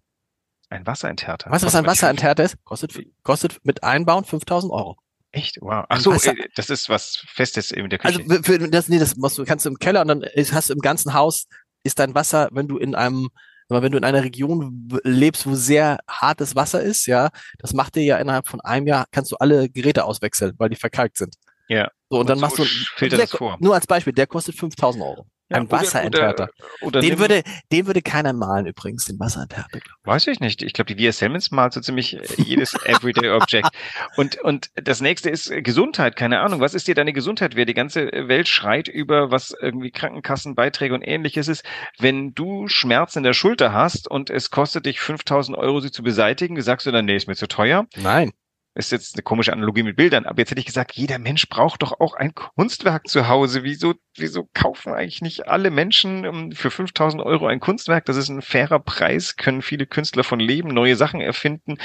Ein 0.72 0.86
Wasserenthärter. 0.86 1.50
Weißt 1.50 1.62
du, 1.62 1.66
was 1.66 1.74
ein 1.74 1.86
Wasserenthärter 1.86 2.44
ist? 2.44 2.56
Kostet, 2.64 2.98
kostet 3.22 3.58
mit 3.64 3.84
Einbauen 3.84 4.24
5000 4.24 4.72
Euro. 4.72 4.96
Echt? 5.30 5.58
Wow. 5.60 5.84
Ach 5.88 6.00
so, 6.00 6.12
Wasser. 6.12 6.32
Äh, 6.32 6.48
das 6.54 6.70
ist 6.70 6.88
was 6.88 7.24
Festes 7.28 7.70
in 7.70 7.90
der 7.90 7.98
Küche. 7.98 8.20
Also 8.20 8.42
für, 8.42 8.58
das, 8.58 8.88
nee, 8.88 8.98
das 8.98 9.16
musst 9.16 9.38
du, 9.38 9.44
kannst 9.44 9.66
du 9.66 9.70
im 9.70 9.78
Keller 9.78 10.02
und 10.02 10.08
dann 10.08 10.24
hast 10.24 10.70
du 10.70 10.74
im 10.74 10.80
ganzen 10.80 11.14
Haus 11.14 11.46
ist 11.84 11.98
dein 11.98 12.14
Wasser, 12.14 12.48
wenn 12.52 12.68
du 12.68 12.78
in 12.78 12.94
einem, 12.94 13.28
wenn 13.68 13.92
du 13.92 13.98
in 13.98 14.04
einer 14.04 14.22
Region 14.22 14.88
lebst, 15.02 15.46
wo 15.46 15.54
sehr 15.54 15.98
hartes 16.08 16.54
Wasser 16.54 16.82
ist, 16.82 17.06
ja, 17.06 17.30
das 17.58 17.72
macht 17.74 17.96
dir 17.96 18.04
ja 18.04 18.18
innerhalb 18.18 18.46
von 18.46 18.60
einem 18.60 18.86
Jahr, 18.86 19.06
kannst 19.10 19.32
du 19.32 19.36
alle 19.36 19.68
Geräte 19.68 20.04
auswechseln, 20.04 20.54
weil 20.58 20.68
die 20.68 20.76
verkalkt 20.76 21.16
sind. 21.16 21.36
Ja. 21.68 21.90
So, 22.12 22.18
und, 22.18 22.20
und 22.24 22.28
dann 22.28 22.36
so 22.36 22.42
machst 22.42 22.58
du, 22.58 22.64
filter 22.96 23.16
der, 23.16 23.26
das 23.26 23.34
vor. 23.34 23.56
nur 23.58 23.74
als 23.74 23.86
Beispiel, 23.86 24.12
der 24.12 24.26
kostet 24.26 24.54
5000 24.54 25.02
Euro. 25.02 25.24
Ja, 25.48 25.56
ein 25.56 25.70
Wasserenthärter. 25.70 26.50
Oder, 26.82 27.00
den, 27.00 27.18
würde, 27.18 27.42
den 27.72 27.86
würde 27.86 28.02
keiner 28.02 28.34
malen 28.34 28.66
übrigens, 28.66 29.06
den 29.06 29.18
Wasserenthärter. 29.18 29.80
Weiß 30.04 30.26
ich 30.26 30.38
nicht. 30.38 30.62
Ich 30.62 30.74
glaube, 30.74 30.94
die 30.94 31.10
VS 31.10 31.18
Simmons 31.18 31.50
malt 31.50 31.72
so 31.72 31.80
ziemlich 31.80 32.18
jedes 32.36 32.74
Everyday 32.84 33.30
Object. 33.30 33.68
Und, 34.16 34.38
und 34.42 34.68
das 34.74 35.00
nächste 35.00 35.30
ist 35.30 35.50
Gesundheit. 35.64 36.16
Keine 36.16 36.40
Ahnung. 36.40 36.60
Was 36.60 36.74
ist 36.74 36.86
dir 36.86 36.94
deine 36.94 37.14
Gesundheit 37.14 37.56
wert? 37.56 37.70
Die 37.70 37.74
ganze 37.74 38.10
Welt 38.12 38.46
schreit 38.46 38.88
über, 38.88 39.30
was 39.30 39.54
irgendwie 39.58 39.90
Krankenkassenbeiträge 39.90 40.94
und 40.94 41.02
ähnliches 41.02 41.48
ist. 41.48 41.64
Wenn 41.98 42.34
du 42.34 42.68
Schmerzen 42.68 43.20
in 43.20 43.24
der 43.24 43.32
Schulter 43.32 43.72
hast 43.72 44.06
und 44.06 44.28
es 44.28 44.50
kostet 44.50 44.84
dich 44.84 45.00
5000 45.00 45.56
Euro, 45.56 45.80
sie 45.80 45.90
zu 45.90 46.02
beseitigen, 46.02 46.60
sagst 46.60 46.86
du 46.86 46.90
dann, 46.90 47.06
nee, 47.06 47.16
ist 47.16 47.26
mir 47.26 47.36
zu 47.36 47.48
teuer. 47.48 47.86
Nein 47.96 48.32
ist 48.74 48.92
jetzt 48.92 49.14
eine 49.14 49.22
komische 49.22 49.52
Analogie 49.52 49.82
mit 49.82 49.96
Bildern, 49.96 50.24
aber 50.24 50.38
jetzt 50.38 50.50
hätte 50.50 50.60
ich 50.60 50.66
gesagt, 50.66 50.92
jeder 50.92 51.18
Mensch 51.18 51.48
braucht 51.48 51.82
doch 51.82 52.00
auch 52.00 52.14
ein 52.14 52.34
Kunstwerk 52.34 53.06
zu 53.06 53.28
Hause. 53.28 53.64
Wieso, 53.64 53.94
wieso 54.16 54.48
kaufen 54.54 54.94
eigentlich 54.94 55.20
nicht 55.20 55.46
alle 55.46 55.70
Menschen 55.70 56.24
ähm, 56.24 56.52
für 56.52 56.70
5000 56.70 57.22
Euro 57.22 57.46
ein 57.46 57.60
Kunstwerk? 57.60 58.06
Das 58.06 58.16
ist 58.16 58.28
ein 58.28 58.42
fairer 58.42 58.78
Preis, 58.78 59.36
können 59.36 59.62
viele 59.62 59.86
Künstler 59.86 60.24
von 60.24 60.40
leben, 60.40 60.68
neue 60.68 60.96
Sachen 60.96 61.20
erfinden. 61.20 61.76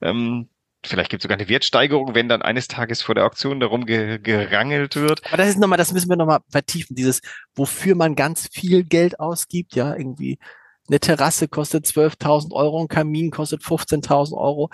Ähm, 0.00 0.48
vielleicht 0.84 1.10
gibt 1.10 1.20
es 1.20 1.24
sogar 1.24 1.38
eine 1.38 1.48
Wertsteigerung, 1.48 2.14
wenn 2.14 2.28
dann 2.28 2.40
eines 2.40 2.68
Tages 2.68 3.02
vor 3.02 3.14
der 3.14 3.26
Auktion 3.26 3.60
darum 3.60 3.84
ge 3.84 4.18
gerangelt 4.18 4.96
wird. 4.96 5.26
Aber 5.26 5.36
das 5.36 5.50
ist 5.50 5.58
nochmal, 5.58 5.78
das 5.78 5.92
müssen 5.92 6.08
wir 6.08 6.16
nochmal 6.16 6.40
vertiefen, 6.48 6.96
dieses, 6.96 7.20
wofür 7.54 7.94
man 7.94 8.14
ganz 8.14 8.48
viel 8.50 8.84
Geld 8.84 9.20
ausgibt, 9.20 9.74
ja, 9.74 9.94
irgendwie 9.94 10.38
eine 10.88 11.00
Terrasse 11.00 11.48
kostet 11.48 11.86
12.000 11.86 12.52
Euro, 12.52 12.80
ein 12.80 12.88
Kamin 12.88 13.30
kostet 13.30 13.62
15.000 13.62 14.36
Euro. 14.36 14.70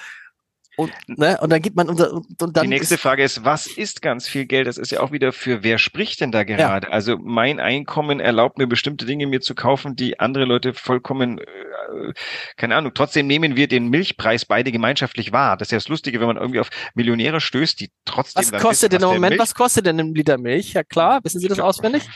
Und, 0.76 0.92
ne, 1.06 1.38
und 1.40 1.50
dann 1.50 1.62
gibt 1.62 1.74
man 1.74 1.88
unser, 1.88 2.12
und, 2.12 2.42
und 2.42 2.56
dann. 2.56 2.64
Die 2.64 2.68
nächste 2.68 2.96
ist, 2.96 3.00
Frage 3.00 3.24
ist, 3.24 3.44
was 3.46 3.66
ist 3.66 4.02
ganz 4.02 4.28
viel 4.28 4.44
Geld? 4.44 4.66
Das 4.66 4.76
ist 4.76 4.90
ja 4.90 5.00
auch 5.00 5.10
wieder 5.10 5.32
für 5.32 5.64
wer 5.64 5.78
spricht 5.78 6.20
denn 6.20 6.32
da 6.32 6.44
gerade? 6.44 6.86
Ja. 6.86 6.92
Also 6.92 7.16
mein 7.16 7.60
Einkommen 7.60 8.20
erlaubt 8.20 8.58
mir 8.58 8.66
bestimmte 8.66 9.06
Dinge 9.06 9.26
mir 9.26 9.40
zu 9.40 9.54
kaufen, 9.54 9.96
die 9.96 10.20
andere 10.20 10.44
Leute 10.44 10.74
vollkommen, 10.74 11.38
äh, 11.38 12.12
keine 12.56 12.76
Ahnung. 12.76 12.92
Trotzdem 12.94 13.26
nehmen 13.26 13.56
wir 13.56 13.68
den 13.68 13.88
Milchpreis 13.88 14.44
beide 14.44 14.70
gemeinschaftlich 14.70 15.32
wahr. 15.32 15.56
Das 15.56 15.68
ist 15.68 15.72
ja 15.72 15.78
das 15.78 15.88
Lustige, 15.88 16.20
wenn 16.20 16.26
man 16.26 16.36
irgendwie 16.36 16.60
auf 16.60 16.68
Millionäre 16.94 17.40
stößt, 17.40 17.80
die 17.80 17.90
trotzdem. 18.04 18.44
Was 18.52 18.62
kostet 18.62 18.92
denn 18.92 19.02
im 19.02 19.08
Moment? 19.08 19.30
Milch 19.30 19.40
was 19.40 19.54
kostet 19.54 19.86
denn 19.86 19.98
ein 19.98 20.14
Liter 20.14 20.36
Milch? 20.36 20.74
Ja 20.74 20.84
klar, 20.84 21.20
wissen 21.24 21.40
Sie 21.40 21.48
das 21.48 21.56
glaub, 21.56 21.68
auswendig? 21.68 22.06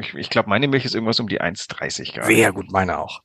Ich, 0.00 0.14
ich 0.14 0.28
glaube, 0.28 0.48
meine 0.48 0.66
Milch 0.66 0.84
ist 0.84 0.94
irgendwas 0.94 1.20
um 1.20 1.28
die 1.28 1.40
1,30 1.40 2.14
gerade. 2.14 2.34
Sehr 2.34 2.52
gut, 2.52 2.72
meine 2.72 2.98
auch. 2.98 3.22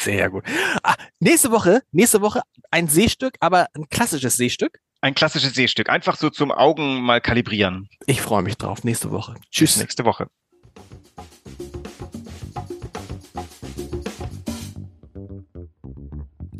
Sehr 0.00 0.30
gut. 0.30 0.44
Ah, 0.82 0.94
nächste 1.20 1.50
Woche, 1.50 1.82
nächste 1.92 2.20
Woche 2.20 2.42
ein 2.70 2.88
Seestück, 2.88 3.34
aber 3.40 3.68
ein 3.74 3.88
klassisches 3.88 4.36
Seestück. 4.36 4.80
Ein 5.00 5.14
klassisches 5.14 5.54
Seestück. 5.54 5.90
Einfach 5.90 6.16
so 6.16 6.30
zum 6.30 6.52
Augen 6.52 7.02
mal 7.02 7.20
kalibrieren. 7.20 7.88
Ich 8.06 8.20
freue 8.20 8.42
mich 8.42 8.56
drauf. 8.56 8.84
Nächste 8.84 9.10
Woche. 9.10 9.34
Tschüss. 9.50 9.72
Bis 9.72 9.80
nächste 9.80 10.04
Woche. 10.04 10.28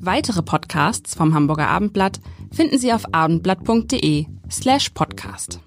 Weitere 0.05 0.42
Podcasts 0.42 1.14
vom 1.14 1.33
Hamburger 1.33 1.68
Abendblatt 1.68 2.18
finden 2.51 2.77
Sie 2.79 2.92
auf 2.92 3.14
abendblatt.de 3.14 4.27
slash 4.51 4.90
podcast. 4.90 5.61